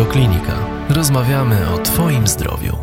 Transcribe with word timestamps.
Radioklinika. 0.00 0.86
Rozmawiamy 0.88 1.70
o 1.74 1.78
Twoim 1.78 2.26
zdrowiu. 2.26 2.76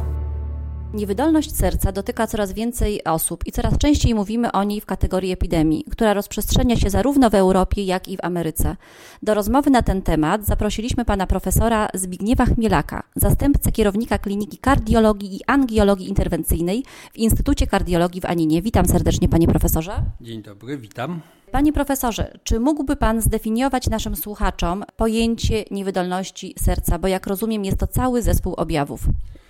Niewydolność 0.94 1.56
serca 1.56 1.92
dotyka 1.92 2.28
coraz 2.28 2.54
więcej 2.54 3.04
osób 3.04 3.48
i 3.48 3.52
coraz 3.52 3.78
częściej 3.78 4.16
mówimy 4.16 4.52
o 4.52 4.64
niej 4.64 4.82
w 4.82 4.86
kategorii 4.86 5.32
epidemii, 5.32 5.84
która 5.92 6.14
rozprzestrzenia 6.14 6.76
się 6.76 6.90
zarówno 6.90 7.30
w 7.30 7.36
Europie, 7.36 7.84
jak 7.84 8.08
i 8.08 8.18
w 8.18 8.20
Ameryce. 8.24 8.76
Do 9.24 9.34
rozmowy 9.34 9.70
na 9.70 9.82
ten 9.82 10.02
temat 10.02 10.46
zaprosiliśmy 10.46 11.06
pana 11.06 11.28
profesora 11.28 11.88
Zbigniewa 11.94 12.46
Chmielaka, 12.46 13.04
zastępcę 13.16 13.72
kierownika 13.72 14.18
Kliniki 14.18 14.58
Kardiologii 14.58 15.36
i 15.36 15.40
Angiologii 15.48 16.10
Interwencyjnej 16.10 16.84
w 17.14 17.18
Instytucie 17.18 17.68
Kardiologii 17.68 18.22
w 18.22 18.26
Aninie. 18.26 18.62
Witam 18.62 18.86
serdecznie, 18.86 19.30
panie 19.30 19.48
profesorze. 19.48 20.04
Dzień 20.22 20.44
dobry, 20.44 20.78
witam. 20.78 21.22
Panie 21.52 21.74
profesorze, 21.74 22.32
czy 22.44 22.60
mógłby 22.60 22.96
Pan 22.96 23.22
zdefiniować 23.22 23.90
naszym 23.90 24.16
słuchaczom 24.16 24.84
pojęcie 24.98 25.64
niewydolności 25.72 26.56
serca, 26.60 27.00
bo 27.00 27.08
jak 27.08 27.28
rozumiem 27.28 27.66
jest 27.66 27.78
to 27.78 27.88
cały 27.88 28.22
zespół 28.22 28.54
objawów? 28.54 29.02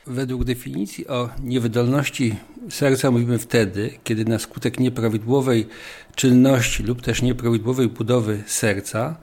Według 0.08 0.44
definicji 0.44 1.08
o 1.08 1.30
niewydolności 1.44 2.36
serca 2.70 3.12
mówimy 3.12 3.40
wtedy, 3.40 3.90
kiedy 4.04 4.26
na 4.26 4.40
skutek 4.40 4.80
nieprawidłowej 4.80 5.68
czynności 6.16 6.84
lub 6.84 7.02
też 7.02 7.22
nieprawidłowej 7.22 7.88
budowy 7.88 8.44
serca 8.48 9.16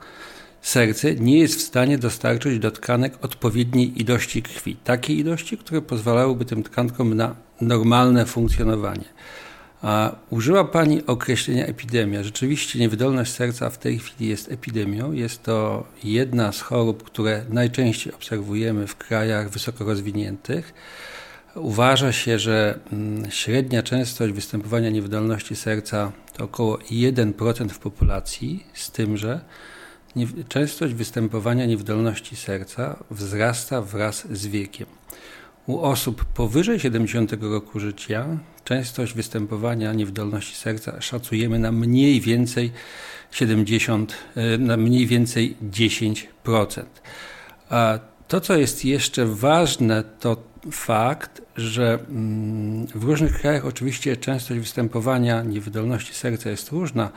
serce 0.61 1.15
nie 1.15 1.39
jest 1.39 1.59
w 1.59 1.61
stanie 1.61 1.97
dostarczyć 1.97 2.59
do 2.59 2.71
tkanek 2.71 3.17
odpowiedniej 3.21 4.01
ilości 4.01 4.41
krwi, 4.41 4.75
takiej 4.75 5.19
ilości, 5.19 5.57
które 5.57 5.81
pozwalałyby 5.81 6.45
tym 6.45 6.63
tkankom 6.63 7.13
na 7.13 7.35
normalne 7.61 8.25
funkcjonowanie. 8.25 9.05
A 9.81 10.15
użyła 10.29 10.63
Pani 10.63 11.05
określenia 11.05 11.65
epidemia. 11.65 12.23
Rzeczywiście 12.23 12.79
niewydolność 12.79 13.31
serca 13.31 13.69
w 13.69 13.77
tej 13.77 13.99
chwili 13.99 14.29
jest 14.29 14.51
epidemią. 14.51 15.11
Jest 15.11 15.43
to 15.43 15.87
jedna 16.03 16.51
z 16.51 16.61
chorób, 16.61 17.03
które 17.03 17.45
najczęściej 17.49 18.13
obserwujemy 18.13 18.87
w 18.87 18.95
krajach 18.95 19.49
wysoko 19.49 19.83
rozwiniętych. 19.83 20.73
Uważa 21.55 22.11
się, 22.11 22.39
że 22.39 22.79
mm, 22.91 23.31
średnia 23.31 23.83
częstość 23.83 24.33
występowania 24.33 24.89
niewydolności 24.89 25.55
serca 25.55 26.11
to 26.33 26.43
około 26.43 26.77
1% 26.77 27.69
w 27.69 27.79
populacji, 27.79 28.65
z 28.73 28.91
tym, 28.91 29.17
że 29.17 29.39
częstość 30.47 30.93
występowania 30.93 31.65
niewydolności 31.65 32.35
serca 32.35 33.03
wzrasta 33.11 33.81
wraz 33.81 34.27
z 34.31 34.47
wiekiem. 34.47 34.87
U 35.67 35.79
osób 35.79 36.25
powyżej 36.25 36.79
70 36.79 37.33
roku 37.41 37.79
życia 37.79 38.37
częstość 38.65 39.13
występowania 39.13 39.93
niewydolności 39.93 40.55
serca 40.55 41.01
szacujemy 41.01 41.59
na 41.59 41.71
mniej 41.71 42.21
więcej 42.21 42.71
70, 43.31 44.13
e, 44.35 44.57
na 44.57 44.77
mniej 44.77 45.07
więcej 45.07 45.55
10%. 45.71 46.83
A 47.69 47.99
to, 48.27 48.41
co 48.41 48.57
jest 48.57 48.85
jeszcze 48.85 49.25
ważne, 49.25 50.03
to 50.19 50.37
fakt, 50.71 51.41
że 51.55 51.99
mm, 52.09 52.87
w 52.87 53.03
różnych 53.03 53.39
krajach 53.41 53.65
oczywiście 53.65 54.17
częstość 54.17 54.59
występowania 54.59 55.43
niewydolności 55.43 56.13
serca 56.13 56.49
jest 56.49 56.71
różna. 56.71 57.09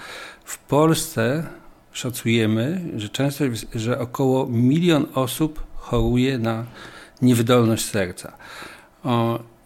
W 0.45 0.59
Polsce 0.59 1.47
szacujemy, 1.93 2.81
że 2.97 3.09
częstość, 3.09 3.67
że 3.75 3.99
około 3.99 4.47
milion 4.47 5.07
osób 5.15 5.63
choruje 5.75 6.39
na 6.39 6.67
niewydolność 7.23 7.85
serca. 7.85 8.33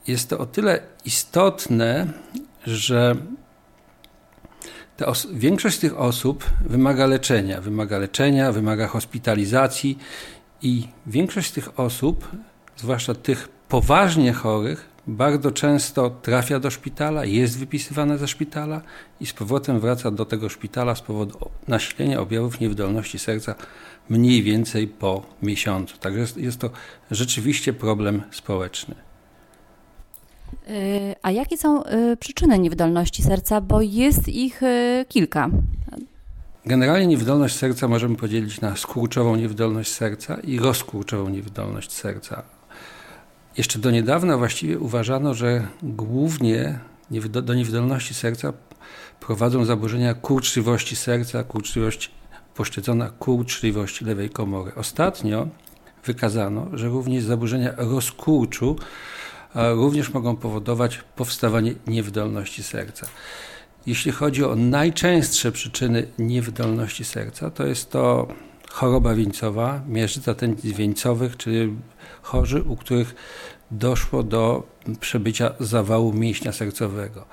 Jest 0.06 0.28
to 0.28 0.38
o 0.38 0.46
tyle 0.46 0.80
istotne, 1.04 2.06
że 2.66 3.16
większość 5.32 5.76
z 5.76 5.80
tych 5.80 5.98
osób 5.98 6.44
wymaga 6.60 7.06
leczenia, 7.06 7.60
wymaga 7.60 7.98
leczenia, 7.98 8.52
wymaga 8.52 8.86
hospitalizacji 8.86 9.98
i 10.62 10.88
większość 11.06 11.48
z 11.48 11.52
tych 11.52 11.80
osób, 11.80 12.28
zwłaszcza 12.76 13.14
tych 13.14 13.48
poważnie 13.68 14.32
chorych, 14.32 14.88
bardzo 15.06 15.50
często 15.50 16.10
trafia 16.10 16.60
do 16.60 16.70
szpitala, 16.70 17.24
jest 17.24 17.58
wypisywana 17.58 18.16
ze 18.16 18.28
szpitala 18.28 18.80
i 19.20 19.26
z 19.26 19.32
powrotem 19.32 19.80
wraca 19.80 20.10
do 20.10 20.24
tego 20.24 20.48
szpitala 20.48 20.94
z 20.94 21.00
powodu 21.00 21.50
nasilenia 21.68 22.20
objawów 22.20 22.60
niewydolności 22.60 23.18
serca 23.18 23.54
mniej 24.08 24.42
więcej 24.42 24.88
po 24.88 25.22
miesiącu. 25.42 25.98
Także 25.98 26.20
jest, 26.20 26.36
jest 26.36 26.60
to 26.60 26.70
rzeczywiście 27.10 27.72
problem 27.72 28.22
społeczny. 28.30 28.94
Y, 30.70 31.14
a 31.22 31.30
jakie 31.30 31.56
są 31.56 31.84
y, 31.84 32.16
przyczyny 32.16 32.58
niewydolności 32.58 33.22
serca? 33.22 33.60
Bo 33.60 33.82
jest 33.82 34.28
ich 34.28 34.62
y, 34.62 35.04
kilka. 35.08 35.50
Generalnie 36.66 37.06
niewydolność 37.06 37.56
serca 37.56 37.88
możemy 37.88 38.16
podzielić 38.16 38.60
na 38.60 38.76
skurczową 38.76 39.36
niewydolność 39.36 39.92
serca 39.92 40.34
i 40.44 40.58
rozkurczową 40.58 41.28
niewydolność 41.28 41.92
serca. 41.92 42.42
Jeszcze 43.58 43.78
do 43.78 43.90
niedawna 43.90 44.38
właściwie 44.38 44.78
uważano, 44.78 45.34
że 45.34 45.66
głównie 45.82 46.78
do 47.42 47.54
niewydolności 47.54 48.14
serca 48.14 48.52
prowadzą 49.20 49.64
zaburzenia 49.64 50.14
kurczliwości 50.14 50.96
serca, 50.96 51.44
kurczliwość 51.44 52.10
poszczególna 52.54 53.10
kurczliwość 53.10 54.00
lewej 54.00 54.30
komory. 54.30 54.72
Ostatnio 54.74 55.48
wykazano, 56.04 56.66
że 56.72 56.88
również 56.88 57.24
zaburzenia 57.24 57.72
rozkurczu 57.76 58.76
również 59.54 60.12
mogą 60.12 60.36
powodować 60.36 60.98
powstawanie 61.16 61.74
niewydolności 61.86 62.62
serca. 62.62 63.06
Jeśli 63.86 64.12
chodzi 64.12 64.44
o 64.44 64.56
najczęstsze 64.56 65.52
przyczyny 65.52 66.06
niewydolności 66.18 67.04
serca, 67.04 67.50
to 67.50 67.66
jest 67.66 67.90
to 67.90 68.28
choroba 68.70 69.14
wieńcowa, 69.14 69.82
miażdżyca 69.88 70.34
tętnic 70.34 70.76
wieńcowych, 70.76 71.36
czyli 71.36 71.76
chorzy, 72.22 72.62
u 72.62 72.76
których 72.76 73.14
doszło 73.70 74.22
do 74.22 74.62
przebycia 75.00 75.50
zawału 75.60 76.12
mięśnia 76.12 76.52
sercowego. 76.52 77.24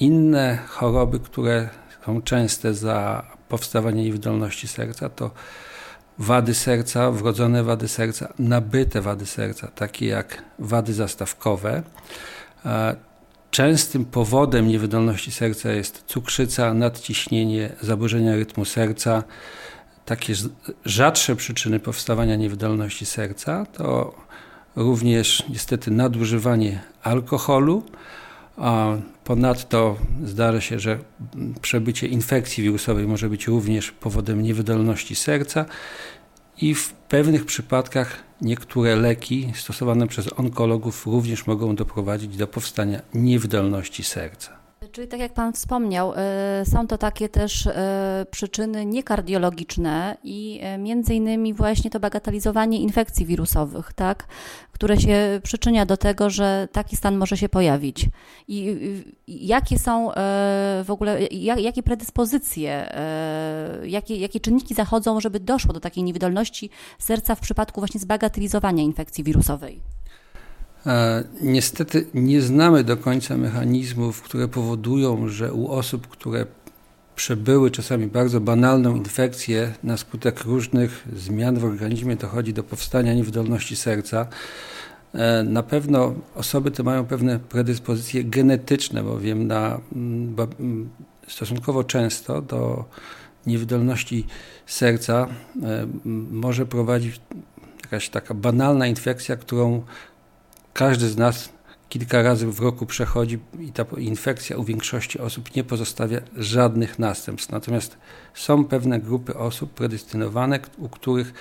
Inne 0.00 0.58
choroby, 0.68 1.20
które 1.20 1.68
są 2.06 2.22
częste 2.22 2.74
za 2.74 3.26
powstawanie 3.48 4.04
niewydolności 4.04 4.68
serca, 4.68 5.08
to 5.08 5.30
wady 6.20 6.54
serca, 6.54 7.10
wrodzone 7.10 7.64
wady 7.64 7.88
serca, 7.88 8.32
nabyte 8.38 9.00
wady 9.00 9.26
serca, 9.26 9.68
takie 9.68 10.06
jak 10.06 10.42
wady 10.58 10.94
zastawkowe. 10.94 11.82
Częstym 13.50 14.04
powodem 14.04 14.68
niewydolności 14.68 15.32
serca 15.32 15.72
jest 15.72 16.04
cukrzyca, 16.06 16.74
nadciśnienie, 16.74 17.72
zaburzenia 17.80 18.36
rytmu 18.36 18.64
serca. 18.64 19.22
Takie 20.04 20.34
rzadsze 20.84 21.36
przyczyny 21.36 21.80
powstawania 21.80 22.36
niewydolności 22.36 23.06
serca 23.06 23.66
to 23.66 24.14
również 24.76 25.44
niestety 25.48 25.90
nadużywanie 25.90 26.80
alkoholu, 27.02 27.82
ponadto 29.24 29.96
zdarza 30.24 30.60
się, 30.60 30.78
że 30.78 30.98
przebycie 31.62 32.06
infekcji 32.06 32.64
wirusowej 32.64 33.06
może 33.06 33.28
być 33.28 33.46
również 33.46 33.90
powodem 33.90 34.42
niewydolności 34.42 35.14
serca 35.14 35.64
i 36.60 36.74
w 36.74 36.92
pewnych 36.92 37.46
przypadkach 37.46 38.22
niektóre 38.40 38.96
leki 38.96 39.52
stosowane 39.54 40.06
przez 40.06 40.32
onkologów 40.32 41.06
również 41.06 41.46
mogą 41.46 41.74
doprowadzić 41.74 42.36
do 42.36 42.46
powstania 42.46 43.02
niewydolności 43.14 44.04
serca. 44.04 44.59
Czyli 44.92 45.08
tak 45.08 45.20
jak 45.20 45.32
Pan 45.32 45.52
wspomniał, 45.52 46.12
e, 46.16 46.64
są 46.64 46.86
to 46.86 46.98
takie 46.98 47.28
też 47.28 47.66
e, 47.66 48.26
przyczyny 48.30 48.86
niekardiologiczne 48.86 50.16
i 50.24 50.58
e, 50.62 50.78
między 50.78 51.14
innymi 51.14 51.54
właśnie 51.54 51.90
to 51.90 52.00
bagatelizowanie 52.00 52.80
infekcji 52.80 53.26
wirusowych, 53.26 53.92
tak, 53.92 54.26
które 54.72 55.00
się 55.00 55.40
przyczynia 55.42 55.86
do 55.86 55.96
tego, 55.96 56.30
że 56.30 56.68
taki 56.72 56.96
stan 56.96 57.16
może 57.16 57.36
się 57.36 57.48
pojawić. 57.48 58.08
I 58.48 58.76
jakie 59.26 59.78
są 59.78 60.10
w 60.84 60.86
ogóle, 60.88 61.22
jakie 61.56 61.82
predyspozycje, 61.82 62.92
jakie, 63.82 64.16
jakie 64.16 64.40
czynniki 64.40 64.74
zachodzą, 64.74 65.20
żeby 65.20 65.40
doszło 65.40 65.72
do 65.72 65.80
takiej 65.80 66.04
niewydolności 66.04 66.70
serca 66.98 67.34
w 67.34 67.40
przypadku 67.40 67.80
właśnie 67.80 68.00
zbagatelizowania 68.00 68.82
infekcji 68.82 69.24
wirusowej? 69.24 69.99
E, 70.86 71.24
niestety 71.40 72.06
nie 72.14 72.42
znamy 72.42 72.84
do 72.84 72.96
końca 72.96 73.36
mechanizmów, 73.36 74.22
które 74.22 74.48
powodują, 74.48 75.28
że 75.28 75.52
u 75.52 75.68
osób, 75.68 76.06
które 76.06 76.46
przebyły 77.16 77.70
czasami 77.70 78.06
bardzo 78.06 78.40
banalną 78.40 78.96
infekcję, 78.96 79.74
na 79.82 79.96
skutek 79.96 80.44
różnych 80.44 81.08
zmian 81.16 81.58
w 81.58 81.64
organizmie 81.64 82.16
dochodzi 82.16 82.52
do 82.52 82.62
powstania 82.62 83.14
niewydolności 83.14 83.76
serca. 83.76 84.26
E, 85.14 85.42
na 85.42 85.62
pewno 85.62 86.14
osoby 86.34 86.70
te 86.70 86.82
mają 86.82 87.04
pewne 87.04 87.38
predyspozycje 87.38 88.24
genetyczne, 88.24 89.02
bowiem 89.02 89.46
na, 89.46 89.80
stosunkowo 91.28 91.84
często 91.84 92.42
do 92.42 92.84
niewydolności 93.46 94.26
serca 94.66 95.28
e, 95.62 95.86
może 96.30 96.66
prowadzić 96.66 97.20
jakaś 97.82 98.08
taka 98.08 98.34
banalna 98.34 98.86
infekcja, 98.86 99.36
którą 99.36 99.82
każdy 100.72 101.08
z 101.08 101.16
nas 101.16 101.48
kilka 101.88 102.22
razy 102.22 102.46
w 102.46 102.60
roku 102.60 102.86
przechodzi 102.86 103.38
i 103.60 103.72
ta 103.72 103.84
infekcja 103.98 104.56
u 104.56 104.64
większości 104.64 105.18
osób 105.18 105.54
nie 105.56 105.64
pozostawia 105.64 106.20
żadnych 106.36 106.98
następstw. 106.98 107.52
Natomiast 107.52 107.96
są 108.34 108.64
pewne 108.64 109.00
grupy 109.00 109.36
osób 109.36 109.74
predestynowane, 109.74 110.60
u 110.78 110.88
których 110.88 111.32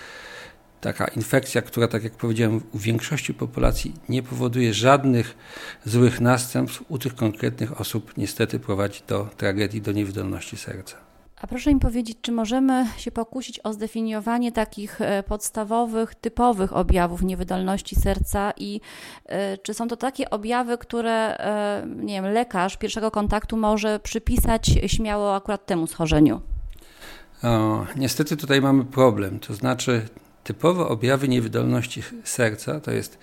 taka 0.81 1.07
infekcja, 1.07 1.61
która, 1.61 1.87
tak 1.87 2.03
jak 2.03 2.13
powiedziałem, 2.13 2.61
u 2.71 2.77
większości 2.77 3.33
populacji 3.33 3.93
nie 4.09 4.23
powoduje 4.23 4.73
żadnych 4.73 5.35
złych 5.85 6.21
następstw, 6.21 6.83
u 6.89 6.97
tych 6.97 7.15
konkretnych 7.15 7.81
osób 7.81 8.13
niestety 8.17 8.59
prowadzi 8.59 9.01
do 9.07 9.29
tragedii, 9.37 9.81
do 9.81 9.91
niewydolności 9.91 10.57
serca. 10.57 11.08
A 11.41 11.47
proszę 11.47 11.73
mi 11.73 11.79
powiedzieć, 11.79 12.17
czy 12.21 12.31
możemy 12.31 12.85
się 12.97 13.11
pokusić 13.11 13.59
o 13.63 13.73
zdefiniowanie 13.73 14.51
takich 14.51 15.01
e, 15.01 15.23
podstawowych, 15.23 16.15
typowych 16.15 16.75
objawów 16.75 17.21
niewydolności 17.21 17.95
serca 17.95 18.53
i 18.57 18.81
e, 19.25 19.57
czy 19.57 19.73
są 19.73 19.87
to 19.87 19.97
takie 19.97 20.29
objawy, 20.29 20.77
które 20.77 21.37
e, 21.37 21.87
nie 21.95 22.13
wiem, 22.13 22.25
lekarz 22.33 22.77
pierwszego 22.77 23.11
kontaktu 23.11 23.57
może 23.57 23.99
przypisać 23.99 24.71
śmiało 24.87 25.35
akurat 25.35 25.65
temu 25.65 25.87
schorzeniu? 25.87 26.41
O, 27.43 27.85
niestety 27.95 28.37
tutaj 28.37 28.61
mamy 28.61 28.85
problem, 28.85 29.39
to 29.39 29.53
znaczy 29.53 30.05
typowe 30.43 30.87
objawy 30.87 31.27
niewydolności 31.27 32.03
serca 32.23 32.79
to 32.79 32.91
jest 32.91 33.17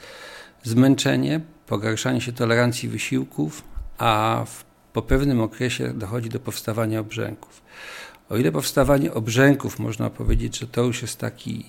zmęczenie, 0.63 1.41
pogarszanie 1.67 2.21
się 2.21 2.33
tolerancji 2.33 2.89
wysiłków, 2.89 3.63
a 3.99 4.43
w, 4.47 4.66
po 4.97 5.03
pewnym 5.03 5.41
okresie 5.41 5.93
dochodzi 5.95 6.29
do 6.29 6.41
powstawania 6.41 7.01
obrzęków. 7.01 7.63
O 8.29 8.37
ile 8.37 8.53
powstawanie 8.53 9.15
obrzęków 9.15 9.79
można 9.79 10.11
powiedzieć, 10.11 10.59
że 10.59 10.67
to 10.67 10.83
już 10.83 11.03
jest 11.03 11.19
taki 11.19 11.65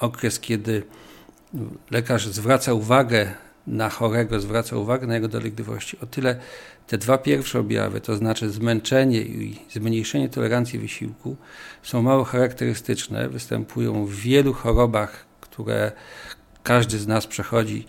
okres, 0.00 0.40
kiedy 0.40 0.82
lekarz 1.90 2.28
zwraca 2.28 2.74
uwagę 2.74 3.34
na 3.66 3.88
chorego, 3.88 4.40
zwraca 4.40 4.76
uwagę 4.76 5.06
na 5.06 5.14
jego 5.14 5.28
dolegliwości, 5.28 6.00
o 6.00 6.06
tyle 6.06 6.36
te 6.86 6.98
dwa 6.98 7.18
pierwsze 7.18 7.60
objawy, 7.60 8.00
to 8.00 8.16
znaczy 8.16 8.50
zmęczenie 8.50 9.20
i 9.20 9.58
zmniejszenie 9.70 10.28
tolerancji 10.28 10.78
wysiłku, 10.78 11.36
są 11.82 12.02
mało 12.02 12.24
charakterystyczne, 12.24 13.28
występują 13.28 14.06
w 14.06 14.14
wielu 14.14 14.52
chorobach, 14.52 15.26
które 15.40 15.92
każdy 16.62 16.98
z 16.98 17.06
nas 17.06 17.26
przechodzi. 17.26 17.86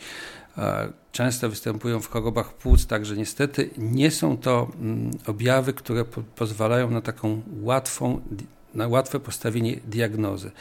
Często 1.12 1.50
występują 1.50 2.00
w 2.00 2.10
chorobach 2.10 2.54
płuc, 2.54 2.88
także 2.88 3.18
niestety 3.18 3.70
nie 3.78 4.12
są 4.12 4.38
to 4.38 4.72
mm, 4.80 5.12
objawy, 5.28 5.74
które 5.74 6.06
po 6.06 6.22
pozwalają 6.22 6.90
na 6.90 7.02
taką 7.02 7.42
łatwą, 7.62 8.22
na 8.74 8.88
łatwe 8.88 9.20
postawienie 9.20 9.76
diagnozy. 9.88 10.52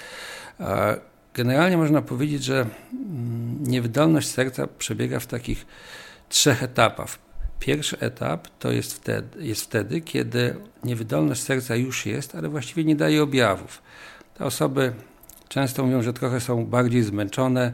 Generalnie 1.35 1.77
można 1.77 2.03
powiedzieć, 2.03 2.45
że 2.45 2.61
mm, 2.93 3.63
niewydolność 3.63 4.29
serca 4.29 4.67
przebiega 4.67 5.21
w 5.21 5.27
takich 5.27 5.67
trzech 6.29 6.63
etapach. 6.63 7.19
Pierwszy 7.59 7.99
etap 7.99 8.49
to 8.59 8.73
jest 8.73 8.93
wtedy, 8.93 9.45
jest 9.45 9.63
wtedy, 9.63 10.01
kiedy 10.01 10.57
niewydolność 10.85 11.43
serca 11.43 11.77
już 11.77 12.07
jest, 12.07 12.35
ale 12.35 12.49
właściwie 12.49 12.85
nie 12.85 12.97
daje 12.97 13.23
objawów. 13.23 13.83
Te 14.39 14.45
osoby 14.45 14.93
często 15.49 15.85
mówią, 15.85 16.03
że 16.03 16.13
trochę 16.13 16.41
są 16.41 16.67
bardziej 16.67 17.03
zmęczone, 17.03 17.73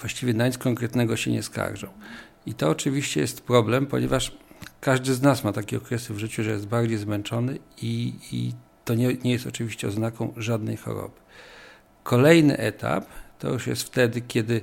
właściwie 0.00 0.34
na 0.34 0.46
nic 0.46 0.58
konkretnego 0.58 1.16
się 1.16 1.30
nie 1.30 1.42
skarżą. 1.42 1.88
I 2.46 2.54
to 2.54 2.68
oczywiście 2.68 3.20
jest 3.20 3.40
problem, 3.40 3.86
ponieważ 3.86 4.36
każdy 4.80 5.14
z 5.14 5.22
nas 5.22 5.44
ma 5.44 5.52
takie 5.52 5.76
okresy 5.76 6.14
w 6.14 6.18
życiu, 6.18 6.42
że 6.42 6.50
jest 6.50 6.66
bardziej 6.66 6.98
zmęczony 6.98 7.58
i, 7.82 8.14
i 8.32 8.52
to 8.84 8.94
nie, 8.94 9.14
nie 9.14 9.32
jest 9.32 9.46
oczywiście 9.46 9.88
oznaką 9.88 10.32
żadnej 10.36 10.76
choroby. 10.76 11.20
Kolejny 12.02 12.56
etap 12.56 13.06
to 13.38 13.52
już 13.52 13.66
jest 13.66 13.82
wtedy, 13.82 14.20
kiedy 14.20 14.60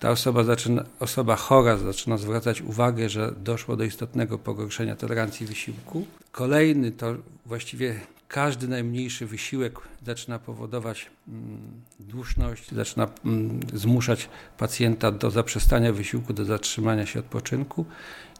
ta 0.00 0.10
osoba, 0.10 0.44
zaczyna, 0.44 0.84
osoba 1.00 1.36
chora 1.36 1.76
zaczyna 1.76 2.16
zwracać 2.16 2.62
uwagę, 2.62 3.08
że 3.08 3.32
doszło 3.32 3.76
do 3.76 3.84
istotnego 3.84 4.38
pogorszenia 4.38 4.96
tolerancji 4.96 5.46
wysiłku. 5.46 6.06
Kolejny 6.32 6.92
to 6.92 7.14
właściwie 7.46 8.00
każdy 8.34 8.68
najmniejszy 8.68 9.26
wysiłek 9.26 9.74
zaczyna 10.06 10.38
powodować 10.38 11.10
mm, 11.28 11.82
duszność, 12.00 12.70
zaczyna 12.70 13.08
mm, 13.24 13.60
zmuszać 13.72 14.28
pacjenta 14.58 15.10
do 15.10 15.30
zaprzestania 15.30 15.92
wysiłku, 15.92 16.32
do 16.32 16.44
zatrzymania 16.44 17.06
się 17.06 17.18
odpoczynku. 17.18 17.84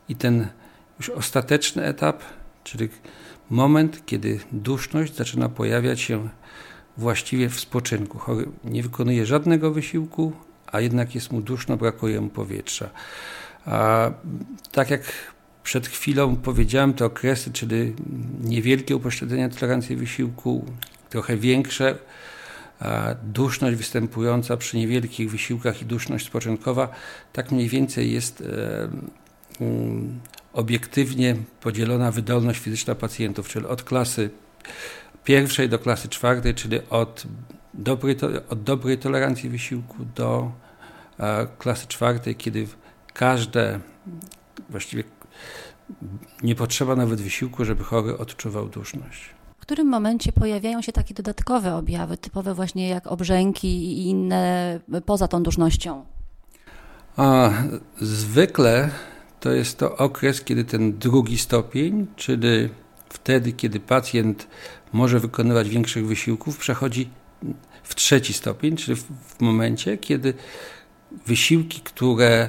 I 0.09 0.17
ten 0.17 0.49
już 0.99 1.11
ostateczny 1.11 1.85
etap, 1.85 2.23
czyli 2.65 2.89
moment, 3.51 4.07
kiedy 4.07 4.41
duszność 4.53 5.17
zaczyna 5.17 5.49
pojawiać 5.49 6.01
się 6.01 6.29
właściwie 6.97 7.49
w 7.49 7.61
spoczynku. 7.61 8.21
Nie 8.65 8.83
wykonuje 8.83 9.27
żadnego 9.27 9.71
wysiłku, 9.71 10.33
a 10.67 10.81
jednak 10.81 11.15
jest 11.15 11.33
mu 11.33 11.41
duszno, 11.41 11.77
brakuje 11.77 12.21
mu 12.21 12.29
powietrza. 12.29 12.91
A 13.67 14.11
tak 14.73 14.91
jak 14.91 15.34
przed 15.65 15.87
chwilą 15.87 16.37
powiedziałem, 16.37 16.95
te 16.95 17.05
okresy, 17.05 17.53
czyli 17.53 17.95
niewielkie 18.41 18.97
upośledzenia 18.97 19.49
tolerancji 19.49 19.97
wysiłku, 19.97 20.65
trochę 21.11 21.37
większe, 21.37 21.99
duszność 23.23 23.77
występująca 23.77 24.57
przy 24.57 24.77
niewielkich 24.77 25.31
wysiłkach 25.31 25.83
i 25.83 25.85
duszność 25.85 26.27
spoczynkowa, 26.27 26.89
tak 27.33 27.53
mniej 27.53 27.69
więcej 27.69 28.13
jest 28.13 28.41
e, 28.41 28.89
um, 29.61 30.21
obiektywnie 30.53 31.37
podzielona 31.61 32.11
wydolność 32.11 32.61
fizyczna 32.61 32.95
pacjentów, 32.95 33.49
czyli 33.49 33.67
od 33.67 33.83
klasy 33.83 34.31
pierwszej 35.25 35.69
do 35.69 35.79
klasy 35.79 36.09
czwartej, 36.09 36.55
czyli 36.55 36.79
od 36.91 37.25
dobrej, 37.75 38.17
od 38.49 38.63
dobrej 38.63 38.99
tolerancji 38.99 39.51
wysiłku 39.51 39.97
do 40.17 40.53
e, 41.19 41.47
klasy 41.59 41.87
czwartej, 41.87 42.37
kiedy 42.37 42.67
każde, 43.15 43.81
właściwie 44.71 45.05
nie 46.43 46.55
potrzeba 46.55 46.97
nawet 46.97 47.21
wysiłku, 47.21 47.65
żeby 47.65 47.85
chory 47.85 48.19
odczuwał 48.19 48.69
duszność. 48.69 49.31
W 49.59 49.61
którym 49.67 49.89
momencie 49.89 50.33
pojawiają 50.33 50.83
się 50.83 50.93
takie 50.93 51.15
dodatkowe 51.15 51.75
objawy, 51.75 52.17
typowe 52.17 52.55
właśnie 52.55 52.89
jak 52.89 53.07
obrzęki 53.07 53.69
i 53.69 54.09
inne 54.09 54.81
poza 55.07 55.29
tą 55.29 55.43
dusznością? 55.43 56.05
A, 57.17 57.51
zwykle 58.01 58.91
to 59.41 59.53
jest 59.53 59.79
to 59.79 59.97
okres, 59.97 60.45
kiedy 60.45 60.65
ten 60.65 60.99
drugi 60.99 61.39
stopień, 61.39 62.07
czyli 62.17 62.69
wtedy, 63.09 63.53
kiedy 63.53 63.81
pacjent 63.81 64.49
może 64.93 65.21
wykonywać 65.21 65.69
większych 65.69 66.07
wysiłków, 66.07 66.59
przechodzi 66.59 67.09
w 67.83 67.95
trzeci 67.95 68.33
stopień, 68.33 68.77
czyli 68.77 68.97
w, 68.97 69.03
w 69.03 69.41
momencie, 69.41 69.99
kiedy 69.99 70.35
wysiłki, 71.27 71.81
które 71.81 72.49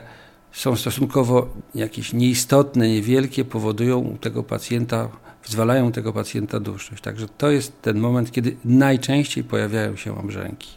są 0.56 0.75
stosunkowo 0.75 1.50
jakieś 1.75 2.13
nieistotne, 2.13 2.88
niewielkie, 2.88 3.46
powodują 3.46 4.00
u 4.00 4.18
tego 4.18 4.44
pacjenta, 4.44 5.10
zwalają 5.46 5.92
tego 5.92 6.14
pacjenta 6.14 6.59
duszność. 6.59 7.04
Także 7.04 7.28
to 7.28 7.52
jest 7.52 7.81
ten 7.81 8.00
moment, 8.00 8.31
kiedy 8.31 8.57
najczęściej 8.66 9.44
pojawiają 9.44 9.95
się 9.95 10.19
obrzęki. 10.19 10.69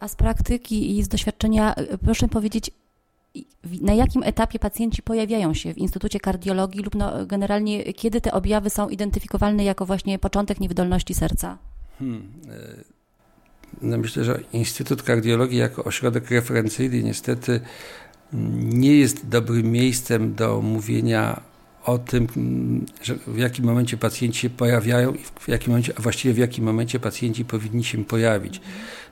A 0.00 0.08
z 0.08 0.16
praktyki 0.16 0.98
i 0.98 1.02
z 1.02 1.08
doświadczenia 1.08 1.74
proszę 2.04 2.28
powiedzieć, 2.28 2.70
na 3.80 3.94
jakim 3.94 4.22
etapie 4.22 4.58
pacjenci 4.58 5.02
pojawiają 5.02 5.54
się 5.54 5.74
w 5.74 5.78
Instytucie 5.78 6.20
Kardiologii 6.20 6.82
lub 6.82 6.94
no, 6.94 7.26
generalnie 7.26 7.92
kiedy 7.92 8.20
te 8.20 8.32
objawy 8.32 8.70
są 8.70 8.88
identyfikowalne 8.88 9.64
jako 9.64 9.86
właśnie 9.86 10.18
początek 10.18 10.60
niewydolności 10.60 11.14
serca? 11.14 11.58
Hmm. 11.98 12.32
E, 12.50 12.84
no 13.82 13.98
myślę, 13.98 14.24
że 14.24 14.40
Instytut 14.52 15.02
Kardiologii 15.02 15.58
jako 15.58 15.84
ośrodek 15.84 16.30
referencyjny 16.30 17.02
niestety 17.02 17.60
nie 18.72 18.96
jest 18.96 19.28
dobrym 19.28 19.72
miejscem 19.72 20.34
do 20.34 20.60
mówienia 20.62 21.40
o 21.84 21.98
tym, 21.98 22.26
że 23.02 23.14
w 23.26 23.38
jakim 23.38 23.64
momencie 23.64 23.96
pacjenci 23.96 24.40
się 24.40 24.50
pojawiają 24.50 25.14
i 25.14 25.18
w 25.40 25.48
jakim 25.48 25.70
momencie, 25.70 25.92
a 25.98 26.02
właściwie 26.02 26.34
w 26.34 26.38
jakim 26.38 26.64
momencie 26.64 27.00
pacjenci 27.00 27.44
powinni 27.44 27.84
się 27.84 28.04
pojawić. 28.04 28.60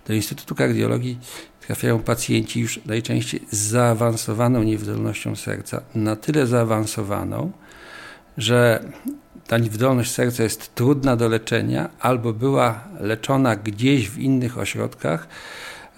Do 0.06 0.14
Instytutu 0.14 0.54
Kardiologii 0.54 1.18
trafiają 1.66 1.98
pacjenci 1.98 2.60
już 2.60 2.80
najczęściej 2.86 3.40
z 3.50 3.56
zaawansowaną 3.58 4.62
niewydolnością 4.62 5.36
serca, 5.36 5.82
na 5.94 6.16
tyle 6.16 6.46
zaawansowaną, 6.46 7.52
że 8.38 8.84
ta 9.46 9.58
niewydolność 9.58 10.10
serca 10.10 10.42
jest 10.42 10.74
trudna 10.74 11.16
do 11.16 11.28
leczenia 11.28 11.90
albo 12.00 12.32
była 12.32 12.84
leczona 13.00 13.56
gdzieś 13.56 14.10
w 14.10 14.18
innych 14.18 14.58
ośrodkach 14.58 15.28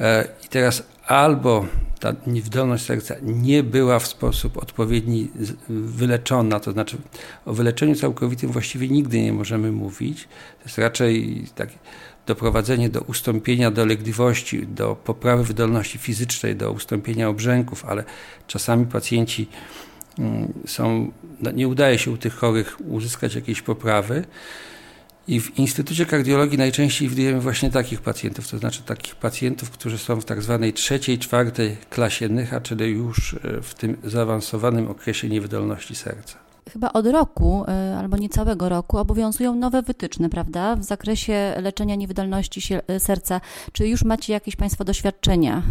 e, 0.00 0.28
i 0.44 0.48
teraz 0.48 0.82
albo 1.06 1.66
ta 2.00 2.12
niewydolność 2.26 2.84
serca 2.84 3.14
nie 3.22 3.62
była 3.62 3.98
w 3.98 4.06
sposób 4.06 4.56
odpowiedni 4.58 5.30
wyleczona, 5.68 6.60
to 6.60 6.72
znaczy 6.72 6.96
o 7.46 7.52
wyleczeniu 7.52 7.94
całkowitym 7.94 8.52
właściwie 8.52 8.88
nigdy 8.88 9.22
nie 9.22 9.32
możemy 9.32 9.72
mówić. 9.72 10.24
To 10.58 10.64
jest 10.64 10.78
raczej 10.78 11.44
takie 11.54 11.78
doprowadzenie 12.26 12.88
do 12.88 13.00
ustąpienia 13.00 13.70
dolegliwości, 13.70 14.66
do 14.66 14.96
poprawy 14.96 15.44
wydolności 15.44 15.98
fizycznej, 15.98 16.56
do 16.56 16.72
ustąpienia 16.72 17.28
obrzęków, 17.28 17.84
ale 17.84 18.04
czasami 18.46 18.86
pacjenci 18.86 19.48
mm, 20.18 20.52
są, 20.66 21.12
no 21.40 21.50
nie 21.50 21.68
udaje 21.68 21.98
się 21.98 22.10
u 22.10 22.16
tych 22.16 22.34
chorych 22.34 22.76
uzyskać 22.88 23.34
jakiejś 23.34 23.62
poprawy. 23.62 24.24
I 25.28 25.40
w 25.40 25.58
Instytucie 25.58 26.06
Kardiologii 26.06 26.58
najczęściej 26.58 27.08
widujemy 27.08 27.40
właśnie 27.40 27.70
takich 27.70 28.00
pacjentów, 28.00 28.48
to 28.48 28.58
znaczy 28.58 28.82
takich 28.82 29.14
pacjentów, 29.16 29.70
którzy 29.70 29.98
są 29.98 30.20
w 30.20 30.24
tak 30.24 30.42
zwanej 30.42 30.72
trzeciej, 30.72 31.18
czwartej 31.18 31.76
klasie 31.90 32.28
NYHA, 32.28 32.60
czyli 32.60 32.84
już 32.84 33.34
e, 33.34 33.38
w 33.62 33.74
tym 33.74 33.96
zaawansowanym 34.04 34.88
okresie 34.88 35.28
niewydolności 35.28 35.94
serca. 35.94 36.38
Chyba 36.72 36.92
od 36.92 37.06
roku 37.06 37.64
y, 37.64 37.96
albo 37.96 38.16
niecałego 38.16 38.68
roku 38.68 38.98
obowiązują 38.98 39.54
nowe 39.54 39.82
wytyczne, 39.82 40.28
prawda, 40.28 40.76
w 40.76 40.84
zakresie 40.84 41.54
leczenia 41.62 41.94
niewydolności 41.94 42.74
y, 42.90 43.00
serca. 43.00 43.40
Czy 43.72 43.88
już 43.88 44.04
macie 44.04 44.32
jakieś 44.32 44.56
Państwo 44.56 44.84
doświadczenia? 44.84 45.62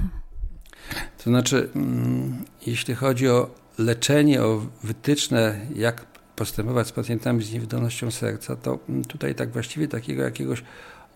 To 1.17 1.23
znaczy, 1.23 1.69
mm, 1.75 2.45
jeśli 2.67 2.95
chodzi 2.95 3.29
o 3.29 3.49
leczenie, 3.77 4.43
o 4.43 4.61
wytyczne, 4.83 5.59
jak 5.75 6.10
postępować 6.35 6.87
z 6.87 6.91
pacjentami 6.91 7.43
z 7.43 7.53
niewydolnością 7.53 8.11
serca, 8.11 8.55
to 8.55 8.79
mm, 8.89 9.05
tutaj 9.05 9.35
tak 9.35 9.51
właściwie 9.51 9.87
takiego 9.87 10.23
jakiegoś 10.23 10.63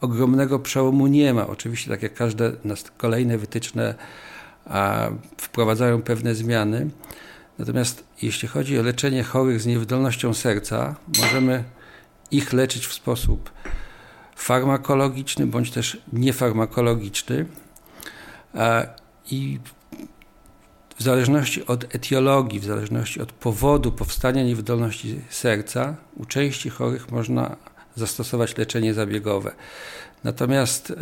ogromnego 0.01 0.59
przełomu 0.59 1.07
nie 1.07 1.33
ma. 1.33 1.47
Oczywiście, 1.47 1.91
tak 1.91 2.03
jak 2.03 2.13
każde 2.13 2.51
kolejne 2.97 3.37
wytyczne 3.37 3.95
a, 4.65 5.09
wprowadzają 5.37 6.01
pewne 6.01 6.35
zmiany. 6.35 6.89
Natomiast 7.59 8.03
jeśli 8.21 8.47
chodzi 8.47 8.79
o 8.79 8.83
leczenie 8.83 9.23
chorych 9.23 9.61
z 9.61 9.65
niewydolnością 9.65 10.33
serca, 10.33 10.95
możemy 11.21 11.63
ich 12.31 12.53
leczyć 12.53 12.87
w 12.87 12.93
sposób 12.93 13.51
farmakologiczny 14.35 15.47
bądź 15.47 15.71
też 15.71 15.97
niefarmakologiczny. 16.13 17.45
I 19.31 19.59
w 20.97 21.03
zależności 21.03 21.65
od 21.65 21.95
etiologii, 21.95 22.59
w 22.59 22.65
zależności 22.65 23.21
od 23.21 23.31
powodu 23.31 23.91
powstania 23.91 24.43
niewydolności 24.43 25.21
serca, 25.29 25.95
u 26.17 26.25
części 26.25 26.69
chorych 26.69 27.11
można 27.11 27.55
zastosować 27.95 28.57
leczenie 28.57 28.93
zabiegowe. 28.93 29.51
Natomiast 30.23 30.89
y, 30.89 30.95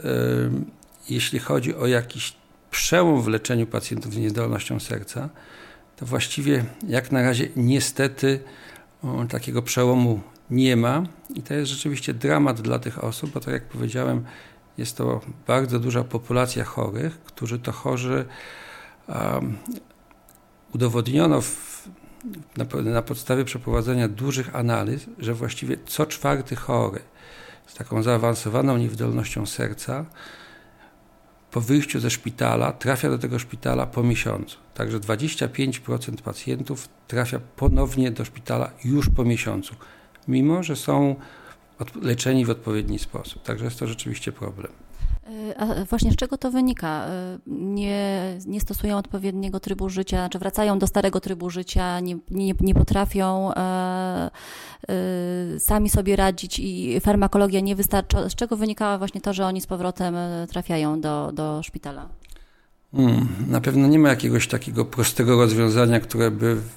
jeśli 1.10 1.40
chodzi 1.40 1.76
o 1.76 1.88
jakiś 1.88 2.34
przełom 2.72 3.22
w 3.22 3.28
leczeniu 3.28 3.68
pacjentów 3.68 4.14
z 4.14 4.18
niewydolnością 4.18 4.80
serca, 4.80 5.30
to 5.96 6.06
właściwie 6.06 6.66
jak 6.88 7.12
na 7.12 7.22
razie 7.22 7.50
niestety 7.56 8.40
o, 9.04 9.26
takiego 9.30 9.62
przełomu 9.62 10.22
nie 10.50 10.76
ma 10.76 11.04
i 11.36 11.42
to 11.42 11.54
jest 11.54 11.72
rzeczywiście 11.72 12.14
dramat 12.14 12.62
dla 12.62 12.80
tych 12.80 13.04
osób, 13.04 13.32
bo 13.32 13.40
tak 13.40 13.54
jak 13.54 13.64
powiedziałem, 13.64 14.26
jest 14.78 14.98
to 14.98 15.22
bardzo 15.48 15.80
duża 15.80 16.04
populacja 16.04 16.64
chorych, 16.64 17.20
którzy 17.20 17.60
to 17.60 17.72
chorzy 17.72 18.26
udowodniono 20.74 21.42
w, 21.42 21.84
na, 22.58 22.66
na, 22.84 23.02
podstawie 23.02 23.46
przeprowadzenia 23.46 24.08
dużych 24.08 24.56
analiz, 24.56 25.06
że 25.20 25.34
właściwie 25.34 25.78
co 25.86 26.06
czwarty 26.06 26.56
chory 26.56 27.00
z 27.68 27.74
taką 27.74 28.04
zaawansowaną 28.04 28.78
niewydolnością 28.78 29.46
serca 29.46 30.06
po 31.52 31.62
wyjściu 31.62 32.00
ze 32.00 32.10
szpitala 32.10 32.72
trafia 32.72 33.10
do 33.10 33.18
tego 33.18 33.40
szpitala 33.40 33.86
po 33.86 34.04
miesiącu. 34.04 34.58
Także 34.74 35.00
25% 35.00 36.22
pacjentów 36.22 36.90
trafia 37.08 37.40
ponownie 37.56 38.12
do 38.12 38.26
szpitala 38.26 38.72
już 38.84 39.10
po 39.10 39.24
miesiącu, 39.24 39.76
mimo 40.28 40.64
że 40.64 40.76
są 40.76 41.16
leczeni 42.02 42.46
w 42.46 42.50
odpowiedni 42.50 43.00
sposób. 43.00 43.44
Także 43.44 43.66
jest 43.66 43.80
to 43.80 43.88
rzeczywiście 43.88 44.32
problem. 44.32 44.83
Y, 45.30 45.58
a 45.58 45.86
właśnie 45.86 46.12
z 46.12 46.16
czego 46.16 46.38
to 46.38 46.52
wynika? 46.52 47.08
Y, 47.08 47.40
nie, 47.48 48.38
nie 48.46 48.62
stosują 48.62 48.98
odpowiedniego 48.98 49.60
trybu 49.60 49.90
życia, 49.90 50.18
czy 50.18 50.22
znaczy 50.22 50.40
wracają 50.40 50.80
do 50.80 50.88
starego 50.88 51.20
trybu 51.20 51.50
życia, 51.50 52.00
nie, 52.00 52.18
nie, 52.32 52.54
nie 52.60 52.74
potrafią 52.74 53.54
e, 53.54 54.30
e, 54.90 55.60
sami 55.60 55.90
sobie 55.90 56.16
radzić 56.16 56.60
i 56.60 57.00
farmakologia 57.00 57.60
nie 57.60 57.76
wystarcza. 57.76 58.30
Z 58.30 58.36
czego 58.36 58.58
wynikała 58.58 58.98
właśnie 58.98 59.22
to, 59.22 59.34
że 59.34 59.46
oni 59.46 59.62
z 59.62 59.68
powrotem 59.68 60.16
e, 60.16 60.48
trafiają 60.50 61.02
do, 61.02 61.32
do 61.32 61.64
szpitala? 61.64 62.10
Hmm, 62.96 63.28
na 63.48 63.62
pewno 63.62 63.88
nie 63.88 64.00
ma 64.00 64.10
jakiegoś 64.10 64.48
takiego 64.48 64.86
prostego 64.86 65.38
rozwiązania, 65.38 66.00
które 66.00 66.32
by 66.32 66.56
w, 66.56 66.70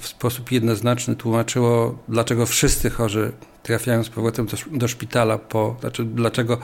w 0.00 0.06
sposób 0.06 0.52
jednoznaczny 0.52 1.16
tłumaczyło, 1.16 1.98
dlaczego 2.08 2.46
wszyscy 2.46 2.90
chorzy 2.90 3.32
trafiają 3.62 4.04
z 4.04 4.08
powrotem 4.08 4.46
do, 4.46 4.56
do 4.78 4.88
szpitala, 4.88 5.38
po, 5.38 5.76
znaczy 5.80 6.04
dlaczego 6.04 6.58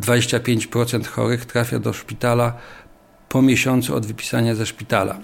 25% 0.00 1.06
chorych 1.06 1.44
trafia 1.44 1.78
do 1.78 1.92
szpitala 1.92 2.52
po 3.28 3.42
miesiącu 3.42 3.94
od 3.94 4.06
wypisania 4.06 4.54
ze 4.54 4.66
szpitala. 4.66 5.18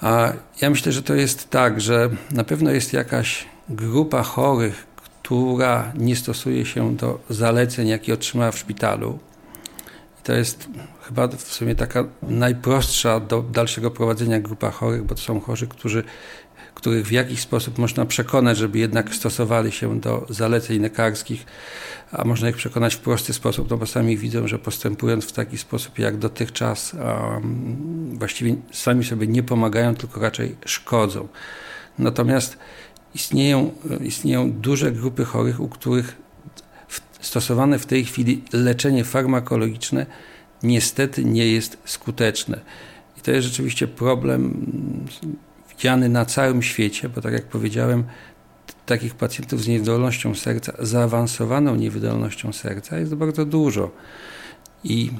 A 0.00 0.32
ja 0.60 0.70
myślę, 0.70 0.92
że 0.92 1.02
to 1.02 1.14
jest 1.14 1.50
tak, 1.50 1.80
że 1.80 2.10
na 2.30 2.44
pewno 2.44 2.70
jest 2.70 2.92
jakaś 2.92 3.44
grupa 3.68 4.22
chorych, 4.22 4.86
która 4.96 5.92
nie 5.98 6.16
stosuje 6.16 6.66
się 6.66 6.96
do 6.96 7.20
zaleceń, 7.30 7.88
jakie 7.88 8.14
otrzymała 8.14 8.52
w 8.52 8.58
szpitalu. 8.58 9.18
To 10.24 10.32
jest 10.32 10.68
chyba 11.02 11.28
w 11.28 11.52
sumie 11.52 11.74
taka 11.74 12.04
najprostsza 12.22 13.20
do 13.20 13.42
dalszego 13.42 13.90
prowadzenia 13.90 14.40
grupa 14.40 14.70
chorych, 14.70 15.02
bo 15.02 15.14
to 15.14 15.20
są 15.20 15.40
chorzy, 15.40 15.66
którzy 15.66 16.04
których 16.74 17.06
w 17.06 17.12
jakiś 17.12 17.40
sposób 17.40 17.78
można 17.78 18.06
przekonać, 18.06 18.58
żeby 18.58 18.78
jednak 18.78 19.14
stosowali 19.14 19.72
się 19.72 20.00
do 20.00 20.26
zaleceń 20.30 20.82
lekarskich, 20.82 21.46
a 22.12 22.24
można 22.24 22.48
ich 22.48 22.56
przekonać 22.56 22.94
w 22.94 22.98
prosty 22.98 23.32
sposób, 23.32 23.70
no 23.70 23.76
bo 23.76 23.86
sami 23.86 24.16
widzą, 24.16 24.48
że 24.48 24.58
postępując 24.58 25.24
w 25.24 25.32
taki 25.32 25.58
sposób 25.58 25.98
jak 25.98 26.16
dotychczas, 26.16 26.94
um, 26.94 28.18
właściwie 28.18 28.56
sami 28.72 29.04
sobie 29.04 29.26
nie 29.26 29.42
pomagają, 29.42 29.94
tylko 29.94 30.20
raczej 30.20 30.56
szkodzą. 30.64 31.28
Natomiast 31.98 32.58
istnieją, 33.14 33.70
istnieją 34.00 34.52
duże 34.52 34.92
grupy 34.92 35.24
chorych, 35.24 35.60
u 35.60 35.68
których 35.68 36.23
stosowane 37.24 37.78
w 37.78 37.86
tej 37.86 38.04
chwili 38.04 38.42
leczenie 38.52 39.04
farmakologiczne 39.04 40.06
niestety 40.62 41.24
nie 41.24 41.46
jest 41.46 41.78
skuteczne. 41.84 42.60
I 43.18 43.20
to 43.20 43.30
jest 43.30 43.46
rzeczywiście 43.46 43.88
problem 43.88 44.66
widziany 45.70 46.08
na 46.08 46.24
całym 46.24 46.62
świecie, 46.62 47.08
bo 47.08 47.20
tak 47.20 47.32
jak 47.32 47.44
powiedziałem, 47.44 48.04
takich 48.86 49.14
pacjentów 49.14 49.62
z 49.62 49.68
niewydolnością 49.68 50.34
serca, 50.34 50.72
zaawansowaną 50.78 51.76
niewydolnością 51.76 52.52
serca 52.52 52.98
jest 52.98 53.14
bardzo 53.14 53.44
dużo. 53.44 53.90
I 54.84 55.10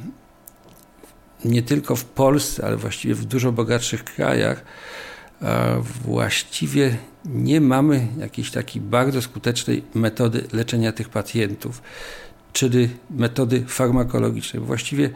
nie 1.44 1.62
tylko 1.62 1.96
w 1.96 2.04
Polsce, 2.04 2.66
ale 2.66 2.76
właściwie 2.76 3.14
w 3.14 3.24
dużo 3.24 3.52
bogatszych 3.52 4.04
krajach 4.04 4.64
właściwie 6.04 6.96
nie 7.24 7.60
mamy 7.60 8.06
jakiejś 8.18 8.50
takiej 8.50 8.82
bardzo 8.82 9.22
skutecznej 9.22 9.84
metody 9.94 10.44
leczenia 10.52 10.92
tych 10.92 11.08
pacjentów, 11.08 11.82
czyli 12.52 12.88
metody 13.10 13.64
farmakologicznej. 13.66 14.62
Właściwie 14.62 15.10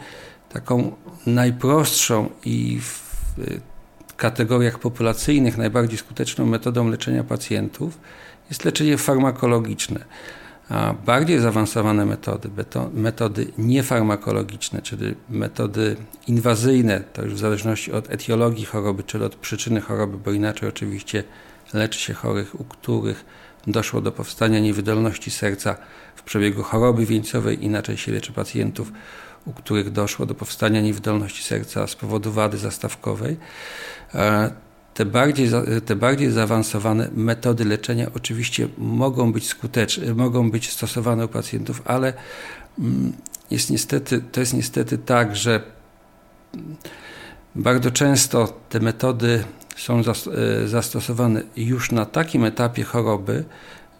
taką 0.52 0.92
najprostszą 1.26 2.30
i 2.44 2.80
w 2.80 3.08
kategoriach 4.16 4.78
populacyjnych 4.78 5.58
najbardziej 5.58 5.98
skuteczną 5.98 6.46
metodą 6.46 6.88
leczenia 6.88 7.24
pacjentów 7.24 7.98
jest 8.48 8.64
leczenie 8.64 8.98
farmakologiczne. 8.98 10.04
A 10.68 10.94
bardziej 11.06 11.38
zaawansowane 11.38 12.06
metody, 12.06 12.50
metody 12.94 13.52
niefarmakologiczne, 13.58 14.82
czyli 14.82 15.14
metody 15.30 15.96
inwazyjne, 16.26 17.00
to 17.12 17.22
już 17.22 17.34
w 17.34 17.38
zależności 17.38 17.92
od 17.92 18.10
etiologii 18.10 18.64
choroby, 18.64 19.02
czyli 19.02 19.24
od 19.24 19.34
przyczyny 19.36 19.80
choroby, 19.80 20.18
bo 20.18 20.32
inaczej 20.32 20.68
oczywiście 20.68 21.24
leczy 21.75 22.00
się 22.00 22.14
chorych, 22.14 22.60
u 22.60 22.64
których 22.64 23.25
doszło 23.66 24.00
do 24.00 24.12
powstania 24.12 24.58
niewydolności 24.58 25.30
serca 25.30 25.76
w 26.16 26.22
przebiegu 26.22 26.62
choroby 26.62 27.06
wieńcowej, 27.06 27.64
inaczej 27.64 27.96
się 27.96 28.12
leczy 28.12 28.32
pacjentów, 28.32 28.92
u 29.46 29.52
których 29.52 29.90
doszło 29.90 30.26
do 30.26 30.34
powstania 30.34 30.80
niewydolności 30.80 31.42
serca 31.42 31.87
z 31.87 31.96
powodu 31.96 32.32
wady 32.32 32.58
zastawkowej. 32.58 33.37
E, 34.14 34.50
te 34.94 35.04
bardziej, 35.04 35.48
te 35.87 35.96
bardziej 35.96 36.30
zaawansowane 36.30 37.08
metody 37.14 37.64
leczenia 37.64 38.06
oczywiście 38.14 38.68
mogą 38.78 39.32
być 39.32 39.48
skuteczne, 39.48 40.14
mogą 40.14 40.50
być 40.50 40.70
stosowane 40.70 41.25
u 41.25 41.28
pacjentów, 41.28 41.82
ale 41.84 42.12
mm, 42.78 43.12
jest 43.50 43.70
niestety, 43.70 44.22
to 44.32 44.40
jest 44.40 44.54
niestety 44.54 44.98
tak, 44.98 45.37
że 45.37 45.62
bardzo 47.54 47.90
często 47.90 48.60
te 48.68 48.80
metody 48.80 49.44
są 49.78 49.99
e, 49.99 50.68
zastosowane 50.68 51.42
już 51.56 51.92
na 51.92 52.06
takim 52.06 52.44
etapie 52.44 52.85
choroby, 52.85 53.44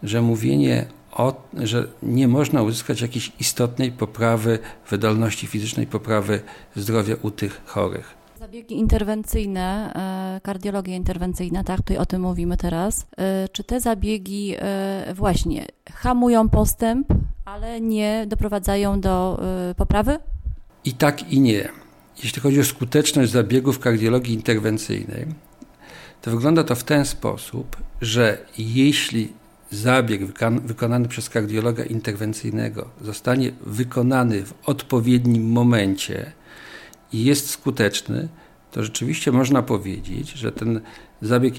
że 0.03 0.21
mówienie 0.21 0.85
o, 1.11 1.41
że 1.57 1.87
nie 2.03 2.27
można 2.27 2.63
uzyskać 2.63 3.01
jakiejś 3.01 3.31
istotnej 3.39 3.91
poprawy 3.91 4.59
wydolności 4.89 5.47
fizycznej, 5.47 5.87
poprawy 5.87 6.41
zdrowia 6.75 7.15
u 7.21 7.31
tych 7.31 7.61
chorych. 7.65 8.19
Zabiegi 8.39 8.75
interwencyjne, 8.75 9.93
e, 10.37 10.41
kardiologia 10.41 10.95
interwencyjna, 10.95 11.63
tak, 11.63 11.77
tutaj 11.77 11.97
o 11.97 12.05
tym 12.05 12.21
mówimy 12.21 12.57
teraz. 12.57 13.07
E, 13.17 13.47
czy 13.51 13.63
te 13.63 13.79
zabiegi 13.79 14.55
właśnie 15.15 15.65
hamują 15.91 16.49
postęp, 16.49 17.07
ale 17.45 17.81
nie 17.81 18.25
doprowadzają 18.27 19.01
do 19.01 19.41
poprawy? 19.77 20.17
I 20.85 20.93
tak, 20.93 21.31
i 21.31 21.39
nie. 21.39 21.69
Jeśli 22.23 22.41
chodzi 22.41 22.59
o 22.59 22.63
skuteczność 22.63 23.31
zabiegów 23.31 23.79
kardiologii 23.79 24.33
interwencyjnej, 24.33 25.25
to 26.21 26.31
wygląda 26.31 26.63
to 26.63 26.75
w 26.75 26.83
ten 26.83 27.05
sposób, 27.05 27.77
że 28.01 28.45
jeśli 28.57 29.33
zabieg 29.71 30.21
wykonany 30.63 31.07
przez 31.07 31.29
kardiologa 31.29 31.83
interwencyjnego 31.83 32.89
zostanie 33.01 33.51
wykonany 33.61 34.45
w 34.45 34.53
odpowiednim 34.65 35.51
momencie 35.51 36.31
i 37.13 37.23
jest 37.25 37.49
skuteczny, 37.49 38.27
to 38.71 38.83
rzeczywiście 38.83 39.31
można 39.31 39.61
powiedzieć, 39.61 40.31
że 40.31 40.51
ten 40.51 40.81
zabieg 41.21 41.53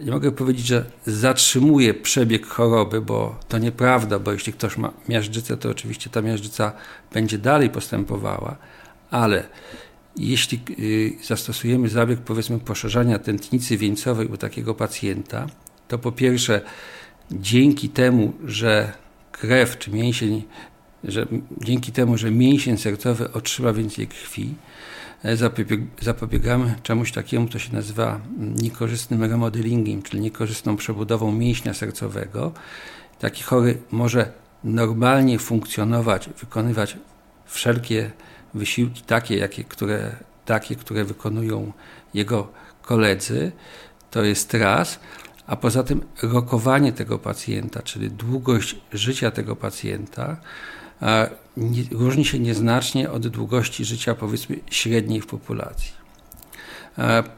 nie 0.00 0.12
mogę 0.12 0.32
powiedzieć, 0.32 0.66
że 0.66 0.84
zatrzymuje 1.06 1.94
przebieg 1.94 2.46
choroby, 2.46 3.00
bo 3.00 3.38
to 3.48 3.58
nieprawda, 3.58 4.18
bo 4.18 4.32
jeśli 4.32 4.52
ktoś 4.52 4.76
ma 4.76 4.92
miażdżycę, 5.08 5.56
to 5.56 5.70
oczywiście 5.70 6.10
ta 6.10 6.22
miażdżyca 6.22 6.72
będzie 7.12 7.38
dalej 7.38 7.70
postępowała, 7.70 8.56
ale 9.10 9.44
jeśli 10.18 10.60
y, 10.78 11.12
zastosujemy 11.24 11.88
zabieg 11.88 12.20
powiedzmy 12.20 12.58
poszerzania 12.58 13.18
tętnicy 13.18 13.76
wieńcowej 13.76 14.26
u 14.26 14.36
takiego 14.36 14.74
pacjenta, 14.74 15.46
to 15.88 15.98
po 15.98 16.12
pierwsze 16.12 16.60
dzięki 17.30 17.88
temu, 17.88 18.32
że 18.44 18.92
krew 19.32 19.78
czy 19.78 19.90
mięsień, 19.90 20.44
że 21.04 21.26
dzięki 21.60 21.92
temu, 21.92 22.18
że 22.18 22.30
mięsień 22.30 22.78
sercowy 22.78 23.32
otrzyma 23.32 23.72
więcej 23.72 24.06
krwi, 24.06 24.54
e, 25.24 25.36
zapobiegamy 26.02 26.74
czemuś 26.82 27.12
takiemu, 27.12 27.48
co 27.48 27.58
się 27.58 27.72
nazywa 27.72 28.20
niekorzystnym 28.38 29.24
remodelingiem, 29.24 30.02
czyli 30.02 30.20
niekorzystną 30.20 30.76
przebudową 30.76 31.32
mięśnia 31.32 31.74
sercowego. 31.74 32.52
Taki 33.18 33.42
chory 33.42 33.78
może 33.90 34.32
normalnie 34.64 35.38
funkcjonować, 35.38 36.28
wykonywać 36.40 36.96
wszelkie 37.46 38.10
wysiłki 38.56 39.02
takie, 39.02 39.36
jakie, 39.36 39.64
które, 39.64 40.16
takie, 40.44 40.76
które 40.76 41.04
wykonują 41.04 41.72
jego 42.14 42.48
koledzy. 42.82 43.52
To 44.10 44.24
jest 44.24 44.54
raz. 44.54 45.00
A 45.46 45.56
poza 45.56 45.82
tym 45.82 46.00
rokowanie 46.22 46.92
tego 46.92 47.18
pacjenta, 47.18 47.82
czyli 47.82 48.10
długość 48.10 48.76
życia 48.92 49.30
tego 49.30 49.56
pacjenta, 49.56 50.36
różni 51.90 52.24
się 52.24 52.38
nieznacznie 52.38 53.10
od 53.10 53.28
długości 53.28 53.84
życia, 53.84 54.14
powiedzmy, 54.14 54.56
średniej 54.70 55.20
w 55.20 55.26
populacji. 55.26 55.92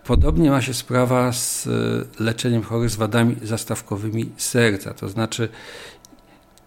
Podobnie 0.04 0.50
ma 0.50 0.62
się 0.62 0.74
sprawa 0.74 1.32
z 1.32 1.66
e, 1.66 1.70
leczeniem 2.24 2.62
chorych 2.62 2.90
z 2.90 2.96
wadami 2.96 3.36
zastawkowymi 3.42 4.30
serca, 4.36 4.94
to 4.94 5.08
znaczy 5.08 5.48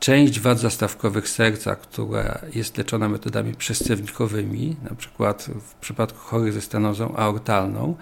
część 0.01 0.39
wad 0.39 0.59
zastawkowych 0.59 1.29
serca, 1.29 1.75
która 1.75 2.41
jest 2.55 2.77
leczona 2.77 3.09
metodami 3.09 3.53
przescewnikowymi, 3.53 4.75
na 4.89 4.95
przykład 4.95 5.49
w 5.61 5.73
przypadku 5.75 6.19
chorych 6.19 6.53
ze 6.53 6.61
stenozą 6.61 7.15
aortalną, 7.15 7.95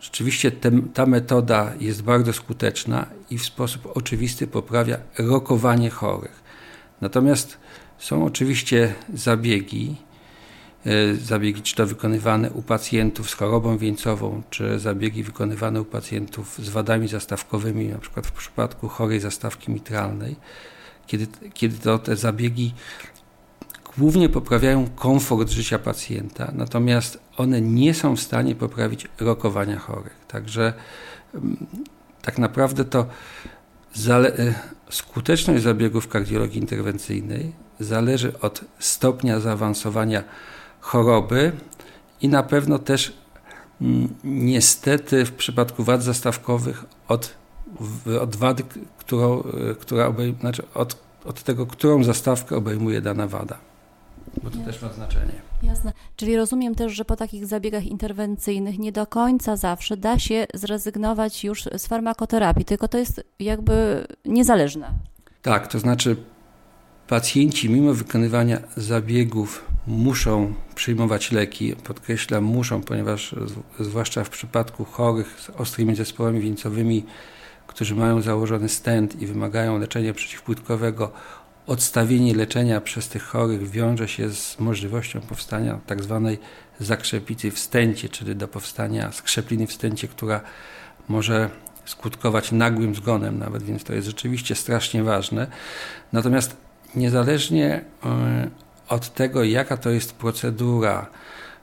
rzeczywiście 0.00 0.50
te, 0.50 0.70
ta 0.94 1.06
metoda 1.06 1.72
jest 1.80 2.02
bardzo 2.02 2.32
skuteczna 2.32 3.06
i 3.30 3.38
w 3.38 3.44
sposób 3.44 3.96
oczywisty 3.96 4.46
poprawia 4.46 4.98
rokowanie 5.18 5.90
chorych. 5.90 6.42
Natomiast 7.00 7.58
są 7.98 8.24
oczywiście 8.24 8.94
zabiegi, 9.14 9.96
e, 10.86 11.14
zabiegi 11.14 11.62
czy 11.62 11.74
to 11.74 11.86
wykonywane 11.86 12.50
u 12.50 12.62
pacjentów 12.62 13.30
z 13.30 13.34
chorobą 13.34 13.78
wieńcową, 13.78 14.42
czy 14.50 14.78
zabiegi 14.78 15.22
wykonywane 15.22 15.80
u 15.80 15.84
pacjentów 15.84 16.58
z 16.58 16.68
wadami 16.68 17.08
zastawkowymi, 17.08 17.88
na 17.88 17.98
przykład 17.98 18.26
w 18.26 18.32
przypadku 18.32 18.88
chorej 18.88 19.20
zastawki 19.20 19.72
mitralnej, 19.72 20.36
kiedy, 21.06 21.26
kiedy 21.54 21.78
to 21.78 21.98
te 21.98 22.16
zabiegi 22.16 22.74
głównie 23.98 24.28
poprawiają 24.28 24.86
komfort 24.96 25.50
życia 25.50 25.78
pacjenta, 25.78 26.52
natomiast 26.54 27.18
one 27.36 27.60
nie 27.60 27.94
są 27.94 28.16
w 28.16 28.20
stanie 28.20 28.54
poprawić 28.54 29.08
rokowania 29.20 29.78
chorych. 29.78 30.16
Także 30.28 30.72
mm, 31.34 31.66
tak 32.22 32.38
naprawdę 32.38 32.84
to 32.84 33.06
e, 34.08 34.54
skuteczność 34.90 35.62
zabiegów 35.62 36.08
kardiologii 36.08 36.60
interwencyjnej 36.60 37.52
zależy 37.80 38.40
od 38.40 38.60
stopnia 38.78 39.40
zaawansowania 39.40 40.24
choroby 40.80 41.52
i 42.20 42.28
na 42.28 42.42
pewno 42.42 42.78
też 42.78 43.12
mm, 43.80 44.08
niestety 44.24 45.24
w 45.24 45.32
przypadku 45.32 45.84
wad 45.84 46.02
zastawkowych 46.02 46.84
od, 47.08 47.34
od 48.20 48.36
wady, 48.36 48.62
którą, 48.98 49.42
e, 49.42 49.74
która 49.74 50.06
obejmuje, 50.06 50.40
znaczy 50.40 50.62
od, 50.74 50.96
od 51.24 51.42
tego, 51.42 51.66
którą 51.66 52.04
zastawkę 52.04 52.56
obejmuje 52.56 53.00
dana 53.00 53.26
wada 53.26 53.58
bo 54.42 54.50
to 54.50 54.58
też 54.58 54.82
ma 54.82 54.92
znaczenie. 54.92 55.32
Jasne. 55.62 55.92
Czyli 56.16 56.36
rozumiem 56.36 56.74
też, 56.74 56.92
że 56.92 57.04
po 57.04 57.16
takich 57.16 57.46
zabiegach 57.46 57.86
interwencyjnych 57.86 58.78
nie 58.78 58.92
do 58.92 59.06
końca 59.06 59.56
zawsze 59.56 59.96
da 59.96 60.18
się 60.18 60.46
zrezygnować 60.54 61.44
już 61.44 61.62
z 61.62 61.86
farmakoterapii, 61.86 62.64
tylko 62.64 62.88
to 62.88 62.98
jest 62.98 63.24
jakby 63.38 64.06
niezależne. 64.24 64.92
Tak, 65.42 65.66
to 65.66 65.78
znaczy 65.78 66.16
pacjenci 67.08 67.70
mimo 67.70 67.94
wykonywania 67.94 68.58
zabiegów 68.76 69.64
muszą 69.86 70.54
przyjmować 70.74 71.32
leki. 71.32 71.76
Podkreślam, 71.76 72.44
muszą, 72.44 72.82
ponieważ 72.82 73.34
zwłaszcza 73.80 74.24
w 74.24 74.30
przypadku 74.30 74.84
chorych 74.84 75.40
z 75.40 75.50
ostrymi 75.50 75.94
zespołami 75.94 76.40
wieńcowymi, 76.40 77.04
którzy 77.66 77.94
mają 77.94 78.22
założony 78.22 78.68
stent 78.68 79.22
i 79.22 79.26
wymagają 79.26 79.78
leczenia 79.78 80.14
przeciwpłytkowego, 80.14 81.12
odstawienie 81.66 82.34
leczenia 82.34 82.80
przez 82.80 83.08
tych 83.08 83.22
chorych 83.22 83.70
wiąże 83.70 84.08
się 84.08 84.30
z 84.30 84.58
możliwością 84.58 85.20
powstania 85.20 85.80
tak 85.86 86.02
zwanej 86.02 86.38
zakrzepicy 86.80 87.50
w 87.50 87.58
stęcie, 87.58 88.08
czyli 88.08 88.36
do 88.36 88.48
powstania 88.48 89.12
skrzepliny 89.12 89.66
w 89.66 89.72
stęcie, 89.72 90.08
która 90.08 90.40
może 91.08 91.50
skutkować 91.84 92.52
nagłym 92.52 92.94
zgonem 92.94 93.38
nawet, 93.38 93.62
więc 93.62 93.84
to 93.84 93.92
jest 93.94 94.06
rzeczywiście 94.06 94.54
strasznie 94.54 95.02
ważne. 95.02 95.46
Natomiast 96.12 96.56
niezależnie 96.94 97.84
e, 98.04 98.50
od 98.88 99.14
tego, 99.14 99.44
jaka 99.44 99.76
to 99.76 99.90
jest 99.90 100.12
procedura 100.12 101.06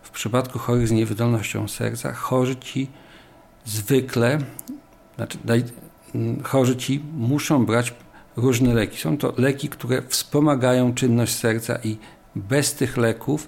w 0.01 0.09
przypadku 0.09 0.59
chorych 0.59 0.87
z 0.87 0.91
niewydolnością 0.91 1.67
serca, 1.67 2.13
chorzy 2.13 2.55
ci 2.55 2.87
zwykle, 3.65 4.37
znaczy, 5.15 5.37
chorzy 6.43 6.75
ci 6.75 7.03
muszą 7.13 7.65
brać 7.65 7.93
różne 8.35 8.73
leki. 8.73 8.97
Są 8.97 9.17
to 9.17 9.33
leki, 9.37 9.69
które 9.69 10.01
wspomagają 10.01 10.93
czynność 10.93 11.35
serca 11.35 11.79
i 11.83 11.97
bez 12.35 12.73
tych 12.75 12.97
leków 12.97 13.47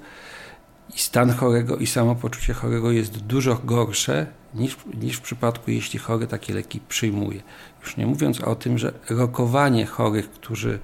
i 0.96 1.00
stan 1.00 1.32
chorego 1.34 1.78
i 1.78 1.88
samopoczucie 1.88 2.54
chorego 2.54 2.92
jest 2.92 3.18
dużo 3.18 3.62
gorsze 3.64 4.28
niż, 4.54 4.78
niż 5.02 5.18
w 5.18 5.22
przypadku, 5.22 5.72
jeśli 5.72 6.00
chory 6.00 6.28
takie 6.28 6.54
leki 6.54 6.80
przyjmuje. 6.90 7.44
Już 7.82 7.98
nie 7.98 8.08
mówiąc 8.08 8.42
o 8.42 8.56
tym, 8.56 8.78
że 8.78 8.94
rokowanie 9.10 9.86
chorych, 9.86 10.32
którzy 10.32 10.80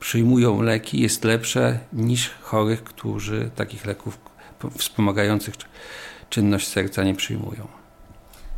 przyjmują 0.00 0.62
leki 0.62 1.00
jest 1.00 1.24
lepsze 1.24 1.78
niż 1.92 2.30
chorych, 2.40 2.84
którzy 2.84 3.50
takich 3.56 3.86
leków 3.86 4.18
wspomagających 4.78 5.54
czynność 6.30 6.68
serca 6.68 7.04
nie 7.04 7.14
przyjmują. 7.14 7.68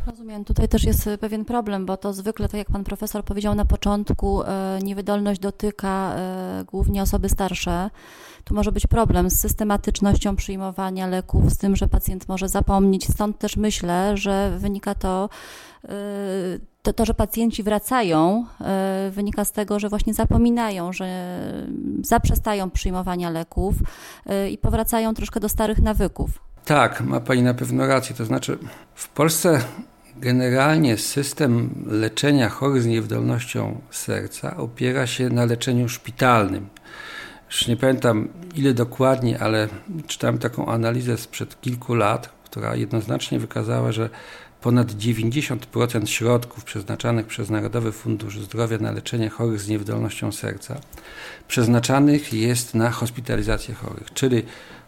Rozumiem. 0.07 0.45
Tutaj 0.45 0.69
też 0.69 0.85
jest 0.85 1.09
pewien 1.21 1.45
problem, 1.45 1.87
bo 1.87 1.97
to 1.97 2.13
zwykle, 2.13 2.49
tak 2.49 2.59
jak 2.59 2.71
pan 2.71 2.85
profesor 2.85 3.25
powiedział 3.25 3.55
na 3.55 3.65
początku, 3.65 4.43
e, 4.43 4.79
niewydolność 4.83 5.41
dotyka 5.41 6.15
e, 6.15 6.65
głównie 6.67 7.03
osoby 7.03 7.29
starsze. 7.29 7.91
Tu 8.45 8.55
może 8.55 8.73
być 8.73 8.87
problem 8.87 9.31
z 9.31 9.41
systematycznością 9.41 10.37
przyjmowania 10.37 11.07
leków, 11.07 11.51
z 11.51 11.59
tym, 11.59 11.77
że 11.77 11.89
pacjent 11.89 12.29
może 12.29 12.49
zapomnieć. 12.49 13.09
Stąd 13.09 13.39
też 13.39 13.57
myślę, 13.57 14.17
że 14.17 14.59
wynika 14.59 14.95
to, 14.95 15.29
e, 15.85 15.89
to, 16.83 16.93
to, 16.93 17.05
że 17.05 17.15
pacjenci 17.15 17.63
wracają, 17.63 18.47
wynika 19.11 19.45
z 19.45 19.53
tego, 19.53 19.79
że 19.79 19.89
właśnie 19.89 20.15
zapominają, 20.15 20.93
że 20.93 21.41
zaprzestają 22.03 22.71
przyjmowania 22.71 23.31
leków 23.31 23.75
i 24.51 24.59
powracają 24.59 25.15
troszkę 25.15 25.41
do 25.41 25.49
starych 25.49 25.83
nawyków. 25.83 26.31
Tak, 26.65 27.01
ma 27.01 27.21
Pani 27.21 27.43
na 27.43 27.55
pewno 27.55 27.87
rację. 27.87 28.17
To 28.17 28.25
znaczy, 28.25 28.59
w 28.95 29.09
Polsce 29.09 29.61
Generalnie 30.21 30.99
system 30.99 31.85
leczenia 31.87 32.49
chorych 32.49 32.83
z 32.83 32.87
niewydolnością 32.87 33.81
serca 33.91 34.57
opiera 34.57 35.07
się 35.07 35.29
na 35.29 35.45
leczeniu 35.45 35.89
szpitalnym. 35.89 36.69
Już 37.51 37.67
nie 37.67 37.77
pamiętam 37.77 38.29
ile 38.55 38.75
dokładnie, 38.75 39.39
ale 39.39 39.69
czytałem 40.07 40.39
taką 40.39 40.67
analizę 40.67 41.17
sprzed 41.17 41.61
kilku 41.61 41.95
lat, 41.95 42.33
która 42.45 42.77
jednoznacznie 42.77 43.39
wykazała, 43.39 43.93
że 43.93 44.11
ponad 44.61 44.93
90% 44.93 46.07
środków 46.07 46.65
przeznaczanych 46.65 47.27
przez 47.27 47.51
Narodowy 47.51 47.93
Fundusz 47.93 48.39
Zdrowia 48.39 48.79
na 48.79 48.93
leczenie 48.93 49.29
chorych 49.29 49.61
z 49.61 49.69
niewydolnością 49.69 50.33
serca 50.33 50.81
przeznaczanych 51.49 52.33
jest 52.33 52.75
na 52.75 52.91
hospitalizację 52.91 53.75
chorych, 53.75 54.15
czyli 54.15 54.43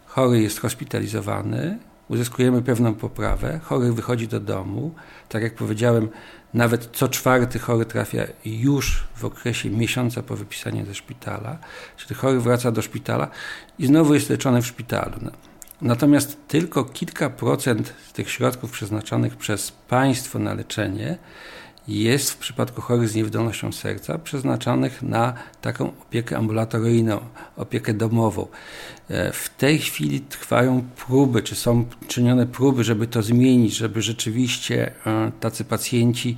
chory 0.05 0.41
jest 0.41 0.59
hospitalizowany, 0.59 1.77
uzyskujemy 2.13 2.61
pewną 2.61 2.93
poprawę, 2.93 3.59
chory 3.63 3.93
wychodzi 3.93 4.27
do 4.27 4.39
domu. 4.39 4.95
Tak 5.29 5.43
jak 5.43 5.55
powiedziałem, 5.55 6.09
nawet 6.53 6.89
co 6.93 7.07
czwarty 7.07 7.59
chory 7.59 7.85
trafia 7.85 8.23
już 8.45 9.03
w 9.15 9.25
okresie 9.25 9.69
miesiąca 9.69 10.23
po 10.23 10.35
wypisaniu 10.35 10.85
ze 10.85 10.95
szpitala, 10.95 11.57
czyli 11.97 12.15
chory 12.15 12.39
wraca 12.39 12.71
do 12.71 12.81
szpitala 12.81 13.27
i 13.79 13.87
znowu 13.87 14.13
jest 14.13 14.29
leczony 14.29 14.61
w 14.61 14.67
szpitalu. 14.67 15.19
Natomiast 15.81 16.47
tylko 16.47 16.83
kilka 16.83 17.29
procent 17.29 17.93
z 18.09 18.13
tych 18.13 18.29
środków 18.29 18.71
przeznaczonych 18.71 19.35
przez 19.35 19.71
państwo 19.71 20.39
na 20.39 20.53
leczenie 20.53 21.17
jest 21.87 22.31
w 22.31 22.37
przypadku 22.37 22.81
chorych 22.81 23.09
z 23.09 23.15
niewydolnością 23.15 23.71
serca 23.71 24.17
przeznaczonych 24.17 25.01
na 25.01 25.33
taką 25.61 25.91
opiekę 26.01 26.37
ambulatoryjną, 26.37 27.19
opiekę 27.57 27.93
domową. 27.93 28.47
E, 29.09 29.31
w 29.31 29.49
tej 29.49 29.79
chwili 29.79 30.21
trwają 30.21 30.83
próby, 31.07 31.41
czy 31.41 31.55
są 31.55 31.85
czynione 32.07 32.47
próby, 32.47 32.83
żeby 32.83 33.07
to 33.07 33.21
zmienić, 33.21 33.75
żeby 33.75 34.01
rzeczywiście 34.01 34.91
e, 35.05 35.31
tacy 35.39 35.65
pacjenci 35.65 36.37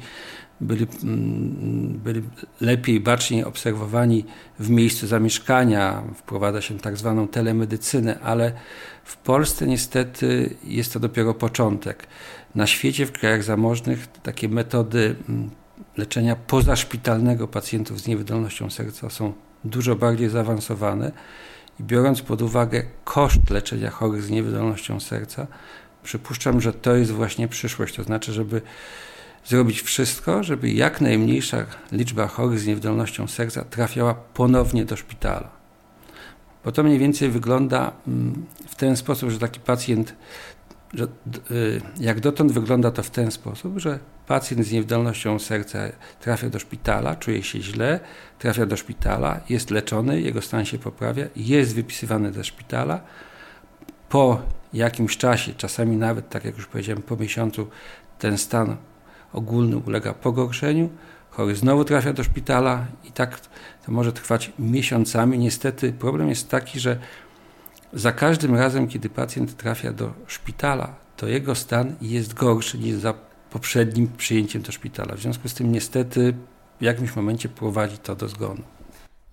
byli, 0.61 0.87
mm, 1.03 1.99
byli 2.03 2.21
lepiej, 2.61 2.99
baczniej 2.99 3.43
obserwowani 3.43 4.25
w 4.59 4.69
miejscu 4.69 5.07
zamieszkania, 5.07 6.03
wprowadza 6.15 6.61
się 6.61 6.79
tak 6.79 6.97
zwaną 6.97 7.27
telemedycynę, 7.27 8.19
ale 8.19 8.51
w 9.03 9.17
Polsce 9.17 9.67
niestety 9.67 10.55
jest 10.63 10.93
to 10.93 10.99
dopiero 10.99 11.33
początek. 11.33 12.07
Na 12.55 12.67
świecie, 12.67 13.05
w 13.05 13.11
krajach 13.11 13.43
zamożnych, 13.43 14.07
takie 14.07 14.49
metody 14.49 15.15
mm, 15.29 15.49
leczenia 15.97 16.35
pozaszpitalnego 16.35 17.47
pacjentów 17.47 18.01
z 18.01 18.07
niewydolnością 18.07 18.69
serca 18.69 19.09
są 19.09 19.33
dużo 19.63 19.95
bardziej 19.95 20.29
zaawansowane 20.29 21.11
i 21.79 21.83
biorąc 21.83 22.21
pod 22.21 22.41
uwagę 22.41 22.83
koszt 23.03 23.49
leczenia 23.49 23.89
chorych 23.89 24.23
z 24.23 24.29
niewydolnością 24.29 24.99
serca, 24.99 25.47
przypuszczam, 26.03 26.61
że 26.61 26.73
to 26.73 26.95
jest 26.95 27.11
właśnie 27.11 27.47
przyszłość. 27.47 27.95
To 27.95 28.03
znaczy, 28.03 28.33
żeby 28.33 28.61
zrobić 29.45 29.81
wszystko, 29.81 30.43
żeby 30.43 30.71
jak 30.71 31.01
najmniejsza 31.01 31.65
liczba 31.91 32.27
chorych 32.27 32.59
z 32.59 32.67
niewydolnością 32.67 33.27
serca 33.27 33.63
trafiała 33.63 34.13
ponownie 34.13 34.85
do 34.85 34.95
szpitala. 34.95 35.49
Bo 36.65 36.71
to 36.71 36.83
mniej 36.83 36.99
więcej 36.99 37.29
wygląda 37.29 37.91
mm, 38.07 38.45
w 38.67 38.75
ten 38.75 38.97
sposób, 38.97 39.29
że 39.29 39.39
taki 39.39 39.59
pacjent, 39.59 40.15
że 40.95 41.07
y, 41.51 41.81
jak 41.99 42.19
dotąd 42.19 42.51
wygląda 42.51 42.91
to 42.91 43.03
w 43.03 43.09
ten 43.09 43.31
sposób, 43.31 43.79
że 43.79 43.99
pacjent 44.27 44.65
z 44.65 44.71
niewydolnością 44.71 45.39
serca 45.39 45.79
trafia 46.19 46.49
do 46.49 46.59
szpitala, 46.59 47.15
czuje 47.15 47.43
się 47.43 47.61
źle, 47.61 47.99
trafia 48.39 48.65
do 48.65 48.77
szpitala, 48.77 49.39
jest 49.49 49.71
leczony, 49.71 50.21
jego 50.21 50.41
stan 50.41 50.65
się 50.65 50.77
poprawia, 50.77 51.25
jest 51.35 51.75
wypisywany 51.75 52.33
ze 52.33 52.43
szpitala. 52.43 53.01
Po 54.09 54.41
jakimś 54.73 55.17
czasie, 55.17 55.53
czasami 55.53 55.97
nawet, 55.97 56.29
tak 56.29 56.45
jak 56.45 56.57
już 56.57 56.67
powiedziałem, 56.67 57.01
po 57.01 57.15
miesiącu, 57.15 57.67
ten 58.19 58.37
stan 58.37 58.77
ogólny 59.33 59.77
ulega 59.77 60.13
pogorszeniu, 60.13 60.89
chory 61.29 61.55
znowu 61.55 61.85
trafia 61.85 62.13
do 62.13 62.23
szpitala 62.23 62.85
i 63.03 63.11
tak 63.11 63.39
to 63.85 63.91
może 63.91 64.13
trwać 64.13 64.51
miesiącami. 64.59 65.37
Niestety 65.37 65.93
problem 65.93 66.29
jest 66.29 66.49
taki, 66.49 66.79
że 66.79 66.99
za 67.95 68.11
każdym 68.11 68.55
razem, 68.55 68.87
kiedy 68.87 69.09
pacjent 69.09 69.57
trafia 69.57 69.93
do 69.93 70.13
szpitala, 70.27 70.95
to 71.17 71.27
jego 71.27 71.55
stan 71.55 71.95
jest 72.01 72.33
gorszy 72.33 72.77
niż 72.77 72.95
za 72.95 73.13
poprzednim 73.49 74.07
przyjęciem 74.17 74.61
do 74.61 74.71
szpitala. 74.71 75.15
W 75.15 75.19
związku 75.19 75.49
z 75.49 75.53
tym 75.53 75.71
niestety 75.71 76.33
w 76.79 76.83
jakimś 76.83 77.15
momencie 77.15 77.49
prowadzi 77.49 77.97
to 77.97 78.15
do 78.15 78.27
zgonu. 78.27 78.61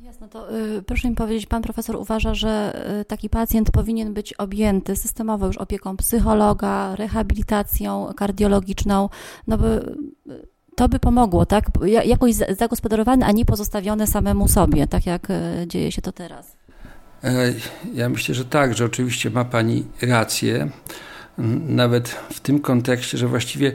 Jasne, 0.01 0.29
to 0.29 0.57
y, 0.59 0.83
proszę 0.83 1.11
mi 1.11 1.15
powiedzieć, 1.15 1.47
pan 1.47 1.63
profesor 1.63 1.97
uważa, 1.97 2.35
że 2.35 2.83
y, 3.01 3.05
taki 3.05 3.29
pacjent 3.29 3.71
powinien 3.71 4.15
być 4.15 4.33
objęty 4.33 4.97
systemowo 4.97 5.47
już 5.47 5.57
opieką 5.57 5.97
psychologa, 5.97 6.97
rehabilitacją 6.97 8.13
kardiologiczną, 8.17 9.09
no 9.47 9.57
y, 9.57 10.47
to 10.77 10.89
by 10.89 10.99
pomogło, 10.99 11.47
tak? 11.47 11.65
Jakoś 12.05 12.35
zagospodarowany, 12.35 13.25
a 13.25 13.33
nie 13.33 13.45
pozostawiony 13.45 14.07
samemu 14.07 14.49
sobie, 14.49 14.87
tak 14.87 15.07
jak 15.07 15.31
y, 15.31 15.35
dzieje 15.67 15.93
się 15.93 16.03
to 16.03 16.13
teraz. 16.13 16.57
E, 17.25 17.53
ja 17.95 18.09
myślę, 18.09 18.35
że 18.35 18.45
tak, 18.45 18.75
że 18.75 18.85
oczywiście 18.85 19.31
ma 19.31 19.45
Pani 19.45 19.85
rację, 20.03 20.71
nawet 21.69 22.09
w 22.09 22.41
tym 22.41 22.61
kontekście, 22.61 23.19
że 23.19 23.29
właściwie 23.29 23.73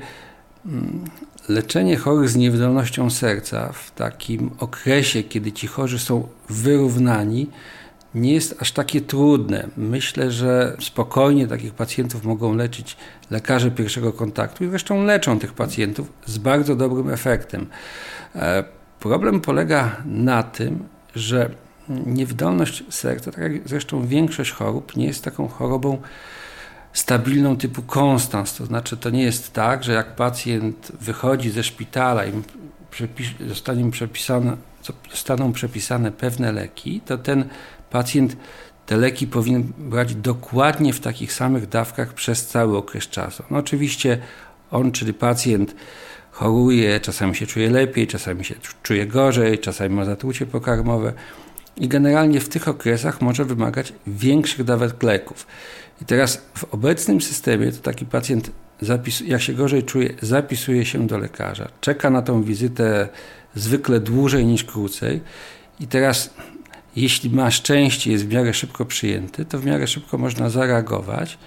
mm, 0.66 1.04
leczenie 1.50 1.98
chorych 1.98 2.30
z 2.30 2.36
niewydolnością 2.36 3.10
serca 3.10 3.72
w 3.74 3.92
takim 3.92 4.52
okresie, 4.60 5.24
kiedy 5.24 5.52
ci 5.52 5.68
chorzy 5.68 6.00
są 6.00 6.28
wyrównani, 6.50 7.50
nie 8.16 8.34
jest 8.34 8.62
aż 8.62 8.72
takie 8.72 9.02
trudne. 9.02 9.68
Myślę, 9.78 10.32
że 10.32 10.78
spokojnie 10.80 11.48
takich 11.48 11.74
pacjentów 11.74 12.24
mogą 12.24 12.56
leczyć 12.56 12.98
lekarze 13.32 13.72
pierwszego 13.72 14.14
kontaktu 14.14 14.64
i 14.64 14.70
zresztą 14.70 15.04
leczą 15.04 15.40
tych 15.40 15.54
pacjentów 15.54 16.14
z 16.26 16.38
bardzo 16.38 16.76
dobrym 16.76 17.10
efektem. 17.10 17.68
E, 18.36 18.64
problem 19.00 19.42
polega 19.42 19.96
na 20.06 20.44
tym, 20.44 20.84
że 21.16 21.50
niewydolność 21.90 22.84
serca, 22.90 23.32
tak 23.32 23.44
jak 23.44 23.68
zresztą 23.68 24.08
większość 24.08 24.52
chorób, 24.52 24.96
nie 24.96 25.06
jest 25.06 25.24
taką 25.24 25.48
chorobą 25.48 26.02
stabilną 26.94 27.58
typu 27.58 27.82
konstans. 27.82 28.56
To 28.56 28.66
znaczy, 28.66 28.98
to 28.98 29.10
nie 29.10 29.24
jest 29.24 29.54
tak, 29.54 29.84
że 29.84 29.94
jak 29.94 30.16
pacjent 30.16 30.92
wychodzi 31.02 31.50
ze 31.50 31.64
szpitala 31.64 32.26
i 32.26 32.32
zostanie 33.48 33.92
przepisane, 33.92 34.58
zostaną 35.12 35.54
przepisane 35.54 36.12
pewne 36.12 36.52
leki, 36.52 37.02
to 37.02 37.18
ten 37.18 37.46
pacjent 37.90 38.38
te 38.86 38.98
leki 38.98 39.28
powinien 39.28 39.64
brać 39.78 40.16
dokładnie 40.16 40.94
w 40.94 41.00
takich 41.00 41.34
samych 41.34 41.70
dawkach 41.70 42.14
przez 42.14 42.48
cały 42.48 42.78
okres 42.78 43.08
czasu. 43.08 43.44
No 43.52 43.58
oczywiście 43.58 44.18
on, 44.72 44.92
czyli 44.92 45.14
pacjent, 45.14 45.76
choruje, 46.32 47.00
czasami 47.00 47.36
się 47.36 47.48
czuje 47.48 47.70
lepiej, 47.70 48.08
czasami 48.08 48.46
się 48.46 48.56
czuje 48.84 49.08
gorzej, 49.08 49.60
czasami 49.60 49.96
ma 49.96 50.06
zatrucie 50.06 50.46
pokarmowe 50.46 51.14
i 51.80 51.88
generalnie 51.88 52.40
w 52.40 52.50
tych 52.50 52.68
okresach 52.68 53.22
może 53.22 53.46
wymagać 53.46 53.94
większych 54.08 54.64
dawek 54.64 55.04
leków. 55.04 55.48
I 56.02 56.06
teraz 56.06 56.42
w 56.54 56.64
obecnym 56.64 57.22
systemie 57.22 57.72
to 57.72 57.82
taki 57.82 58.06
pacjent, 58.06 58.52
zapis, 58.82 59.22
jak 59.22 59.42
się 59.42 59.54
gorzej 59.54 59.84
czuje, 59.84 60.14
zapisuje 60.22 60.86
się 60.86 61.08
do 61.08 61.18
lekarza, 61.18 61.68
czeka 61.82 62.10
na 62.10 62.22
tą 62.22 62.44
wizytę 62.44 63.10
zwykle 63.56 64.00
dłużej 64.00 64.46
niż 64.46 64.64
krócej. 64.64 65.22
I 65.80 65.88
teraz, 65.88 66.34
jeśli 66.96 67.30
ma 67.30 67.52
szczęście, 67.52 68.12
jest 68.12 68.26
w 68.26 68.34
miarę 68.34 68.54
szybko 68.54 68.86
przyjęty, 68.86 69.46
to 69.46 69.60
w 69.60 69.66
miarę 69.66 69.88
szybko 69.88 70.18
można 70.18 70.50
zareagować 70.50 71.38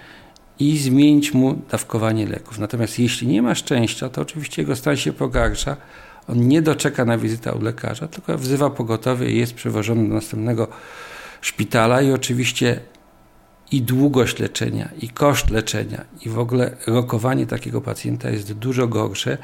i 0.59 0.77
zmienić 0.77 1.33
mu 1.33 1.61
dawkowanie 1.71 2.27
leków. 2.27 2.59
Natomiast 2.59 2.99
jeśli 2.99 3.27
nie 3.27 3.41
ma 3.41 3.55
szczęścia, 3.55 4.09
to 4.09 4.21
oczywiście 4.21 4.61
jego 4.61 4.75
stan 4.75 4.97
się 4.97 5.13
pogarsza. 5.13 5.77
On 6.27 6.47
nie 6.47 6.61
doczeka 6.61 7.05
na 7.05 7.17
wizytę 7.17 7.53
u 7.53 7.61
lekarza, 7.61 8.07
tylko 8.07 8.37
wzywa 8.37 8.69
pogotowie 8.69 9.31
i 9.31 9.37
jest 9.37 9.53
przewożony 9.53 10.09
do 10.09 10.15
następnego 10.15 10.67
szpitala 11.41 12.01
i 12.01 12.11
oczywiście 12.11 12.79
i 13.71 13.81
długość 13.81 14.39
leczenia, 14.39 14.89
i 15.01 15.09
koszt 15.09 15.49
leczenia, 15.49 16.05
i 16.25 16.29
w 16.29 16.39
ogóle 16.39 16.75
rokowanie 16.87 17.45
takiego 17.47 17.81
pacjenta 17.81 18.29
jest 18.29 18.53
dużo 18.53 18.87
gorsze 18.87 19.37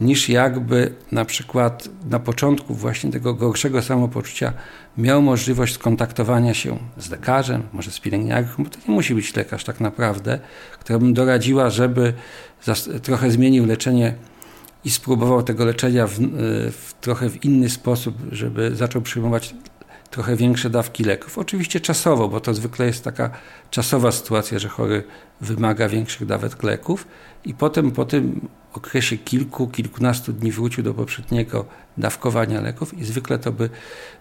niż 0.00 0.28
jakby 0.28 0.94
na 1.12 1.24
przykład 1.24 1.88
na 2.10 2.18
początku 2.18 2.74
właśnie 2.74 3.10
tego 3.10 3.34
gorszego 3.34 3.82
samopoczucia 3.82 4.52
miał 4.98 5.22
możliwość 5.22 5.74
skontaktowania 5.74 6.54
się 6.54 6.78
z 6.96 7.10
lekarzem, 7.10 7.62
może 7.72 7.90
z 7.90 8.00
pielęgniarką, 8.00 8.64
bo 8.64 8.70
to 8.70 8.78
nie 8.88 8.94
musi 8.94 9.14
być 9.14 9.36
lekarz 9.36 9.64
tak 9.64 9.80
naprawdę, 9.80 10.38
która 10.80 10.98
bym 10.98 11.14
doradziła, 11.14 11.70
żeby 11.70 12.12
trochę 13.02 13.30
zmienił 13.30 13.66
leczenie 13.66 14.14
i 14.84 14.90
spróbował 14.90 15.42
tego 15.42 15.64
leczenia 15.64 16.06
w, 16.06 16.18
w, 16.70 16.94
trochę 17.00 17.30
w 17.30 17.44
inny 17.44 17.70
sposób, 17.70 18.16
żeby 18.32 18.76
zaczął 18.76 19.02
przyjmować 19.02 19.54
trochę 20.10 20.36
większe 20.36 20.70
dawki 20.70 21.04
leków. 21.04 21.38
Oczywiście 21.38 21.80
czasowo, 21.80 22.28
bo 22.28 22.40
to 22.40 22.54
zwykle 22.54 22.86
jest 22.86 23.04
taka 23.04 23.30
czasowa 23.70 24.12
sytuacja, 24.12 24.58
że 24.58 24.68
chory 24.68 25.04
wymaga 25.40 25.88
większych 25.88 26.26
dawek 26.26 26.62
leków 26.62 27.06
i 27.44 27.54
potem 27.54 27.90
po 27.90 28.04
tym 28.04 28.48
okresie 28.72 29.18
kilku, 29.18 29.68
kilkunastu 29.68 30.32
dni 30.32 30.52
wrócił 30.52 30.84
do 30.84 30.94
poprzedniego 30.94 31.64
dawkowania 31.98 32.60
leków 32.60 32.98
i 32.98 33.04
zwykle 33.04 33.38
to 33.38 33.52
by 33.52 33.70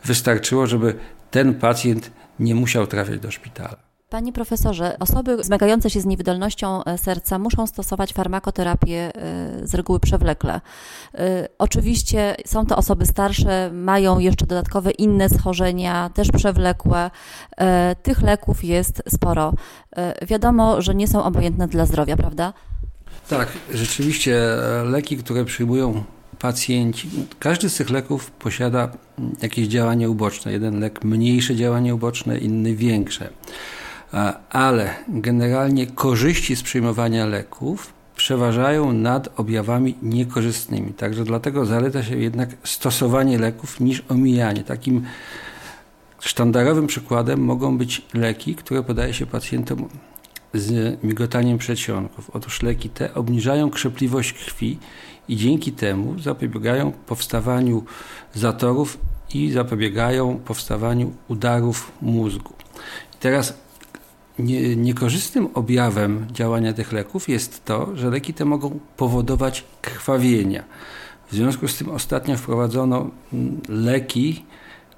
wystarczyło, 0.05 0.67
żeby 0.67 0.95
ten 1.31 1.55
pacjent 1.55 2.11
nie 2.39 2.55
musiał 2.55 2.87
trafiać 2.87 3.19
do 3.19 3.31
szpitala. 3.31 3.88
Panie 4.09 4.33
profesorze, 4.33 4.99
osoby 4.99 5.43
zmagające 5.43 5.89
się 5.89 6.01
z 6.01 6.05
niewydolnością 6.05 6.83
e, 6.83 6.97
serca 6.97 7.39
muszą 7.39 7.67
stosować 7.67 8.13
farmakoterapię 8.13 9.11
e, 9.15 9.67
z 9.67 9.73
reguły 9.73 9.99
przewlekle. 9.99 10.61
E, 11.15 11.47
oczywiście 11.57 12.35
są 12.45 12.65
to 12.65 12.77
osoby 12.77 13.05
starsze, 13.05 13.71
mają 13.73 14.19
jeszcze 14.19 14.45
dodatkowe 14.45 14.91
inne 14.91 15.29
schorzenia, 15.29 16.09
też 16.13 16.31
przewlekłe. 16.31 17.11
Tych 18.03 18.21
leków 18.21 18.63
jest 18.63 19.03
sporo. 19.09 19.53
Wiadomo, 20.27 20.81
że 20.81 20.95
nie 20.95 21.07
są 21.07 21.23
obojętne 21.23 21.67
dla 21.67 21.85
zdrowia, 21.85 22.17
prawda? 22.17 22.53
Tak, 23.29 23.47
rzeczywiście 23.73 24.39
leki, 24.85 25.17
które 25.17 25.45
przyjmują 25.45 26.03
pacjenci, 26.39 27.09
każdy 27.39 27.69
z 27.69 27.75
tych 27.75 27.89
leków 27.89 28.31
posiada 28.31 28.91
jakieś 29.41 29.67
działanie 29.67 30.09
uboczne. 30.09 30.51
Jeden 30.51 30.79
lek 30.79 31.03
mniejsze 31.03 31.55
działanie 31.55 31.95
uboczne, 31.95 32.37
inny 32.37 32.75
większe 32.75 33.29
ale 34.49 34.95
generalnie 35.07 35.87
korzyści 35.87 36.55
z 36.55 36.63
przyjmowania 36.63 37.25
leków 37.25 37.93
przeważają 38.15 38.93
nad 38.93 39.39
objawami 39.39 39.95
niekorzystnymi. 40.01 40.93
Także 40.93 41.23
dlatego 41.23 41.65
zaleca 41.65 42.03
się 42.03 42.17
jednak 42.17 42.49
stosowanie 42.63 43.37
leków 43.37 43.79
niż 43.79 44.03
omijanie. 44.09 44.63
Takim 44.63 45.05
sztandarowym 46.19 46.87
przykładem 46.87 47.39
mogą 47.39 47.77
być 47.77 48.01
leki, 48.13 48.55
które 48.55 48.83
podaje 48.83 49.13
się 49.13 49.25
pacjentom 49.25 49.89
z 50.53 51.03
migotaniem 51.03 51.57
przedsionków. 51.57 52.29
Otóż 52.33 52.61
leki 52.61 52.89
te 52.89 53.13
obniżają 53.13 53.69
krzepliwość 53.69 54.33
krwi 54.33 54.77
i 55.27 55.35
dzięki 55.35 55.71
temu 55.71 56.19
zapobiegają 56.19 56.91
powstawaniu 56.91 57.83
zatorów 58.33 58.97
i 59.33 59.51
zapobiegają 59.51 60.39
powstawaniu 60.45 61.11
udarów 61.27 61.91
mózgu. 62.01 62.53
I 63.13 63.17
teraz 63.19 63.53
nie, 64.39 64.75
niekorzystnym 64.75 65.49
objawem 65.53 66.27
działania 66.31 66.73
tych 66.73 66.91
leków 66.91 67.29
jest 67.29 67.65
to, 67.65 67.95
że 67.95 68.09
leki 68.09 68.33
te 68.33 68.45
mogą 68.45 68.79
powodować 68.97 69.63
krwawienia. 69.81 70.63
W 71.31 71.35
związku 71.35 71.67
z 71.67 71.77
tym 71.77 71.89
ostatnio 71.89 72.37
wprowadzono 72.37 73.09
mm, 73.33 73.61
leki, 73.69 74.45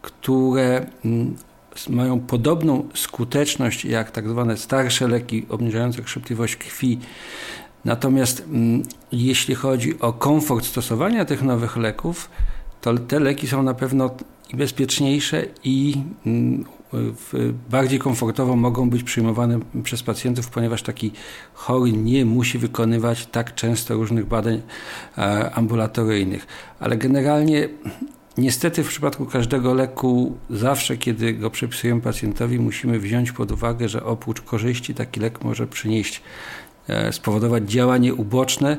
które 0.01 0.85
mm, 1.05 1.35
mają 1.89 2.19
podobną 2.19 2.87
skuteczność 2.93 3.85
jak 3.85 4.11
tak 4.11 4.29
zwane 4.29 4.57
starsze 4.57 5.07
leki 5.07 5.45
obniżające 5.49 6.03
chrzepliwość 6.03 6.55
krwi. 6.55 6.99
Natomiast 7.85 8.43
mm, 8.47 8.83
jeśli 9.11 9.55
chodzi 9.55 9.99
o 9.99 10.13
komfort 10.13 10.65
stosowania 10.65 11.25
tych 11.25 11.41
nowych 11.43 11.77
leków, 11.77 12.29
to 12.81 12.97
te 12.97 13.19
leki 13.19 13.47
są 13.47 13.63
na 13.63 13.73
pewno 13.73 14.09
i 14.53 14.55
bezpieczniejsze 14.55 15.45
i 15.63 15.95
bardziej 17.69 17.99
komfortowo 17.99 18.55
mogą 18.55 18.89
być 18.89 19.03
przyjmowane 19.03 19.59
przez 19.83 20.03
pacjentów, 20.03 20.49
ponieważ 20.49 20.83
taki 20.83 21.11
chory 21.53 21.91
nie 21.91 22.25
musi 22.25 22.57
wykonywać 22.57 23.25
tak 23.25 23.55
często 23.55 23.93
różnych 23.93 24.25
badań 24.25 24.61
e, 25.17 25.51
ambulatoryjnych. 25.51 26.47
Ale 26.79 26.97
generalnie 26.97 27.69
Niestety 28.37 28.83
w 28.83 28.87
przypadku 28.87 29.25
każdego 29.25 29.73
leku, 29.73 30.37
zawsze 30.49 30.97
kiedy 30.97 31.33
go 31.33 31.49
przepisujemy 31.49 32.01
pacjentowi, 32.01 32.59
musimy 32.59 32.99
wziąć 32.99 33.31
pod 33.31 33.51
uwagę, 33.51 33.89
że 33.89 34.03
oprócz 34.03 34.41
korzyści 34.41 34.93
taki 34.93 35.19
lek 35.19 35.43
może 35.43 35.67
przynieść, 35.67 36.21
e, 36.87 37.13
spowodować 37.13 37.71
działanie 37.71 38.13
uboczne 38.13 38.77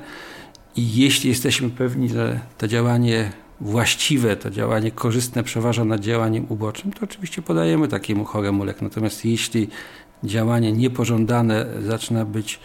i 0.76 0.94
jeśli 0.94 1.30
jesteśmy 1.30 1.70
pewni, 1.70 2.08
że 2.08 2.40
to 2.58 2.68
działanie 2.68 3.32
właściwe, 3.62 4.36
to 4.36 4.50
działanie 4.50 4.90
korzystne 4.90 5.42
przeważa 5.42 5.84
nad 5.84 6.00
działaniem 6.00 6.46
ubocznym, 6.48 6.92
to 6.92 7.00
oczywiście 7.04 7.42
podajemy 7.42 7.88
takiemu 7.88 8.24
choremu 8.24 8.64
lek. 8.64 8.82
Natomiast 8.82 9.24
jeśli 9.24 9.68
działanie 10.24 10.72
niepożądane 10.72 11.66
zaczyna 11.86 12.24
być, 12.24 12.60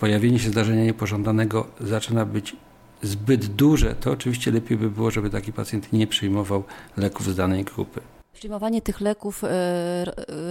pojawienie 0.00 0.38
się 0.38 0.48
zdarzenia 0.48 0.84
niepożądanego 0.84 1.66
zaczyna 1.80 2.24
być 2.24 2.56
zbyt 3.02 3.46
duże, 3.46 3.94
to 3.94 4.10
oczywiście 4.10 4.50
lepiej 4.50 4.78
by 4.78 4.90
było, 4.90 5.10
żeby 5.10 5.30
taki 5.30 5.52
pacjent 5.52 5.92
nie 5.92 6.06
przyjmował 6.06 6.64
leków 6.96 7.26
z 7.26 7.36
danej 7.36 7.64
grupy. 7.64 8.00
Przyjmowanie 8.34 8.82
tych 8.82 9.00
leków 9.00 9.44
e, 9.44 10.04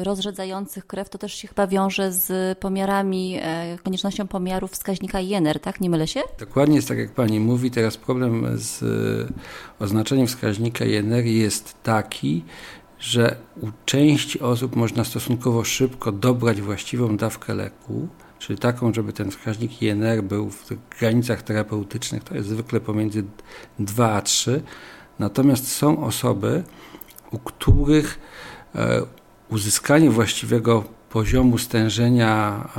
rozrzedzających 0.04 0.88
krew 0.88 1.10
to 1.10 1.18
też 1.18 1.34
się 1.34 1.48
chyba 1.48 1.68
wiąże 1.68 2.12
z 2.12 2.58
pomiarami, 2.58 3.40
e, 3.42 3.78
koniecznością 3.84 4.28
pomiarów 4.28 4.72
wskaźnika 4.72 5.20
INR, 5.20 5.60
tak? 5.60 5.82
Nie 5.82 5.90
mylę 5.90 6.08
się? 6.08 6.22
Dokładnie 6.40 6.76
jest 6.76 6.88
tak, 6.88 6.98
jak 6.98 7.12
pani 7.12 7.40
mówi. 7.40 7.72
Teraz 7.72 7.98
problem 7.98 8.46
z 8.56 8.84
e, 8.84 9.84
oznaczeniem 9.84 10.28
wskaźnika 10.28 10.86
INR 10.86 11.26
jest 11.26 11.84
taki, 11.84 12.44
że 13.00 13.36
u 13.62 13.68
części 13.86 14.40
osób 14.40 14.76
można 14.76 15.04
stosunkowo 15.04 15.64
szybko 15.64 16.12
dobrać 16.12 16.62
właściwą 16.62 17.18
dawkę 17.18 17.54
leku, 17.54 18.08
czyli 18.40 18.60
taką, 18.60 18.94
żeby 18.94 19.14
ten 19.14 19.32
wskaźnik 19.32 19.82
INR 19.82 20.24
był 20.24 20.50
w 20.50 20.70
granicach 21.00 21.42
terapeutycznych, 21.42 22.24
to 22.24 22.36
jest 22.36 22.50
zwykle 22.50 22.80
pomiędzy 22.80 23.24
2 23.80 24.12
a 24.12 24.22
3. 24.22 24.64
Natomiast 25.20 25.72
są 25.72 26.04
osoby, 26.04 26.64
u 27.34 27.40
których 27.40 28.20
e, 28.76 29.02
uzyskanie 29.50 30.10
właściwego 30.10 30.84
poziomu 31.10 31.58
stężenia 31.58 32.70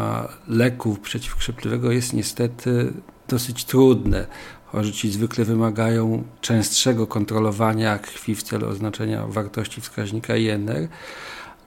leków 0.49 1.01
przeciwkrzepliwego 1.01 1.93
jest 1.93 2.13
niestety 2.13 2.93
dosyć 3.29 3.65
trudne. 3.65 4.27
Chorzy 4.67 4.93
ci 4.93 5.11
zwykle 5.11 5.45
wymagają 5.45 6.25
częstszego 6.41 7.07
kontrolowania 7.07 7.99
krwi 7.99 8.35
w 8.35 8.43
celu 8.43 8.69
oznaczenia 8.69 9.27
wartości 9.27 9.81
wskaźnika 9.81 10.37
INR. 10.37 10.89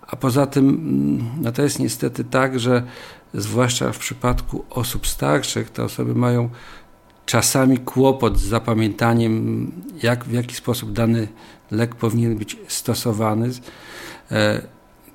A 0.08 0.15
poza 0.15 0.45
tym 0.45 0.69
mm, 0.69 1.41
no 1.41 1.52
to 1.52 1.62
jest 1.62 1.80
niestety 1.80 2.23
tak, 2.23 2.60
że 2.60 2.84
zwłaszcza 3.34 3.91
w 3.91 3.97
przypadku 3.97 4.65
osób 4.69 5.08
starszych, 5.08 5.69
te 5.69 5.84
osoby 5.84 6.15
mają 6.15 6.50
czasami 7.28 7.78
kłopot 7.78 8.38
z 8.40 8.44
zapamiętaniem, 8.44 9.72
jak, 10.04 10.26
w 10.26 10.32
jaki 10.32 10.56
sposób 10.56 10.92
dany 10.92 11.28
lek 11.72 11.96
powinien 11.96 12.38
być 12.38 12.58
stosowany. 12.68 13.50
E, 14.32 14.62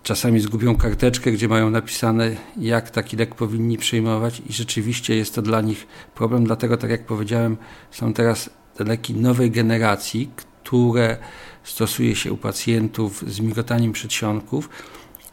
czasami 0.03 0.41
zgubią 0.41 0.77
karteczkę, 0.77 1.33
gdzie 1.33 1.49
mają 1.49 1.71
napisane, 1.71 2.37
jak 2.57 2.91
taki 2.91 3.17
lek 3.17 3.35
powinni 3.35 3.79
przyjmować, 3.79 4.43
i 4.51 4.53
rzeczywiście 4.53 5.17
jest 5.17 5.35
to 5.35 5.43
dla 5.43 5.61
nich 5.61 5.87
problem. 6.15 6.45
Dlatego, 6.45 6.77
tak 6.77 6.91
jak 6.91 7.07
powiedziałem, 7.07 7.57
są 7.91 8.13
teraz 8.13 8.51
te 8.77 8.85
leki 8.85 9.15
nowej 9.15 9.51
generacji, 9.51 10.31
które 10.37 11.17
stosuje 11.65 12.17
się 12.17 12.33
u 12.33 12.37
pacjentów 12.37 13.25
z 13.27 13.41
migotaniem 13.41 13.93
przedsionków. 13.93 14.69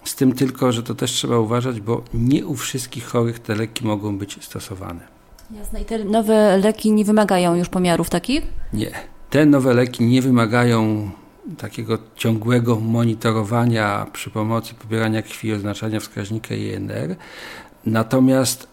Z 0.04 0.15
tym 0.15 0.34
tylko, 0.34 0.72
że 0.72 0.84
to 0.84 0.96
też 0.96 1.12
trzeba 1.12 1.39
uważać, 1.39 1.82
bo 1.82 2.04
nie 2.13 2.46
u 2.46 2.56
wszystkich 2.56 3.06
chorych 3.06 3.39
te 3.39 3.56
leki 3.56 3.86
mogą 3.86 4.18
być 4.18 4.44
stosowane. 4.44 5.18
Jasne. 5.51 5.81
I 5.81 5.85
te 5.85 6.03
nowe 6.03 6.57
leki 6.57 6.91
nie 6.91 7.05
wymagają 7.05 7.55
już 7.55 7.69
pomiarów 7.69 8.09
takich? 8.09 8.41
Nie. 8.73 8.91
Te 9.29 9.45
nowe 9.45 9.73
leki 9.73 10.03
nie 10.03 10.21
wymagają 10.21 11.09
takiego 11.57 11.97
ciągłego 12.15 12.79
monitorowania 12.79 14.07
przy 14.13 14.29
pomocy 14.29 14.73
pobierania 14.73 15.21
krwi 15.21 15.53
oznaczania 15.53 15.99
wskaźnika 15.99 16.55
INR. 16.55 17.15
Natomiast 17.85 18.67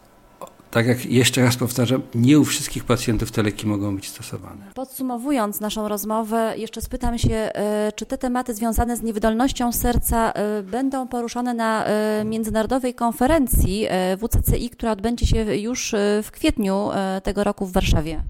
tak 0.76 0.86
jak 0.86 1.06
jeszcze 1.06 1.42
raz 1.42 1.56
powtarzam, 1.56 2.02
nie 2.14 2.38
u 2.38 2.44
wszystkich 2.44 2.84
pacjentów 2.84 3.30
te 3.30 3.42
leki 3.42 3.66
mogą 3.66 3.96
być 3.96 4.08
stosowane. 4.08 4.64
Podsumowując 4.74 5.60
naszą 5.60 5.88
rozmowę, 5.88 6.54
jeszcze 6.56 6.82
spytam 6.82 7.18
się, 7.18 7.34
e, 7.34 7.92
czy 7.94 8.06
te 8.06 8.18
tematy 8.18 8.54
związane 8.54 8.96
z 8.96 9.02
niewydolnością 9.02 9.72
serca 9.72 10.32
e, 10.32 10.62
będą 10.62 11.08
poruszone 11.08 11.54
na 11.54 11.84
e, 11.86 12.24
międzynarodowej 12.24 12.94
konferencji 12.94 13.86
WCCI, 14.18 14.70
która 14.70 14.92
odbędzie 14.92 15.26
się 15.26 15.56
już 15.56 15.94
w 16.22 16.30
kwietniu 16.30 16.88
tego 17.22 17.44
roku 17.44 17.66
w 17.66 17.72
Warszawie? 17.72 18.22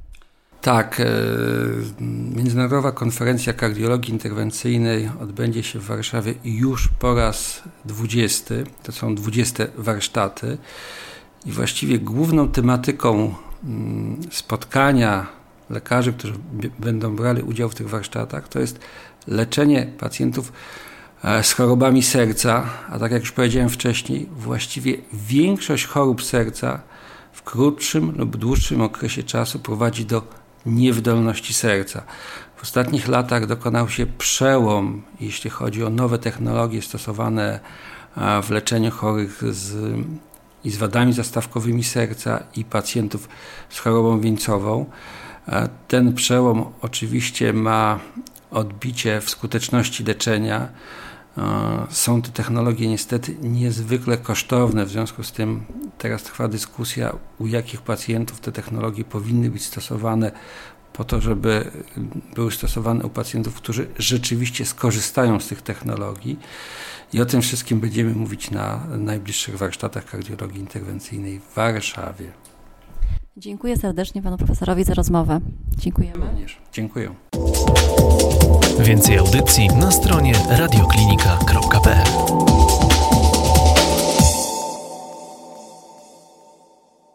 Tak, 0.63 1.03
Międzynarodowa 2.37 2.93
Konferencja 2.93 3.53
Kardiologii 3.53 4.13
Interwencyjnej 4.13 5.11
odbędzie 5.21 5.63
się 5.63 5.79
w 5.79 5.87
Warszawie 5.87 6.35
już 6.45 6.89
po 6.99 7.15
raz 7.15 7.63
20. 7.85 8.55
To 8.83 8.93
są 8.93 9.15
20 9.15 9.65
warsztaty. 9.77 10.59
I 11.47 11.53
właściwie 11.53 11.99
główną 11.99 12.49
tematyką 12.49 13.35
mm, 13.65 14.21
spotkania 14.31 15.27
lekarzy, 15.71 16.13
którzy 16.13 16.35
będą 16.79 17.17
brali 17.17 17.43
udział 17.43 17.69
w 17.69 17.75
tych 17.75 17.89
warsztatach, 17.89 18.49
to 18.49 18.59
jest 18.59 18.81
leczenie 19.27 19.87
pacjentów 19.99 20.53
e, 21.25 21.43
z 21.43 21.53
chorobami 21.53 22.03
serca, 22.03 22.71
a 22.89 22.99
tak 22.99 23.13
jak 23.13 23.21
już 23.21 23.33
powiedziałem 23.33 23.69
wcześniej, 23.69 24.29
właściwie 24.37 24.97
większość 25.13 25.87
chorób 25.87 26.23
serca 26.23 26.81
w 27.33 27.43
krótszym 27.43 28.13
lub 28.19 28.37
dłuższym 28.37 28.81
okresie 28.81 29.23
czasu 29.23 29.59
prowadzi 29.59 30.05
do 30.05 30.23
niewydolności 30.67 31.55
serca. 31.55 32.03
W 32.57 32.63
ostatnich 32.63 33.09
latach 33.09 33.47
dokonał 33.47 33.89
się 33.89 34.07
przełom, 34.07 35.03
jeśli 35.21 35.51
chodzi 35.51 35.85
o 35.85 35.91
nowe 35.91 36.19
technologie 36.19 36.83
stosowane 36.83 37.61
e, 38.17 38.43
w 38.43 38.51
leczeniu 38.51 38.91
chorych 38.91 39.43
z 39.51 39.97
i 40.67 40.71
z 40.71 40.77
wadami 40.77 41.13
zastawkowymi 41.13 41.85
serca 41.85 42.43
i 42.57 42.65
pacjentów 42.65 43.29
z 43.71 43.79
chorobą 43.79 44.21
wieńcową. 44.21 44.87
E, 45.49 45.69
ten 45.89 46.15
przełom 46.15 46.73
oczywiście 46.81 47.53
ma 47.53 47.99
odbicie 48.51 49.21
w 49.21 49.31
skuteczności 49.31 50.05
leczenia. 50.05 50.69
E, 51.39 51.87
są 51.91 52.23
to 52.23 52.31
technologie 52.31 52.89
niestety 52.89 53.37
niezwykle 53.43 54.19
kosztowne, 54.19 54.87
w 54.87 54.89
związku 54.91 55.23
z 55.23 55.33
tym 55.33 55.65
teraz 55.99 56.23
trwa 56.23 56.49
dyskusja, 56.49 57.17
u 57.39 57.47
jakich 57.47 57.83
pacjentów 57.83 58.41
te 58.41 58.53
technologie 58.53 59.05
powinny 59.05 59.51
być 59.51 59.65
stosowane 59.65 60.33
po 60.93 61.05
to, 61.05 61.21
żeby 61.21 61.71
były 62.35 62.53
stosowane 62.53 63.05
u 63.05 63.11
pacjentów, 63.11 63.55
którzy 63.55 63.87
rzeczywiście 63.99 64.65
skorzystają 64.65 65.41
z 65.41 65.49
tych 65.49 65.63
technologii. 65.63 66.39
I 67.13 67.21
o 67.21 67.27
tym 67.27 67.43
wszystkim 67.43 67.81
będziemy 67.81 68.15
mówić 68.15 68.51
na 68.51 68.87
najbliższych 68.99 69.59
warsztatach 69.59 70.05
kardiologii 70.05 70.61
interwencyjnej 70.61 71.41
w 71.41 71.55
Warszawie. 71.55 72.33
Dziękuję 73.37 73.77
serdecznie 73.77 74.23
panu 74.23 74.37
profesorowi 74.37 74.85
za 74.85 74.95
rozmowę. 74.95 75.41
Dziękujemy. 75.79 76.27
Również. 76.27 76.59
Dziękuję. 76.73 77.15
Więcej 78.81 79.19
audycji 79.19 79.69
na 79.69 79.91
stronie 79.91 80.33
radioklinika.pl 80.49 82.07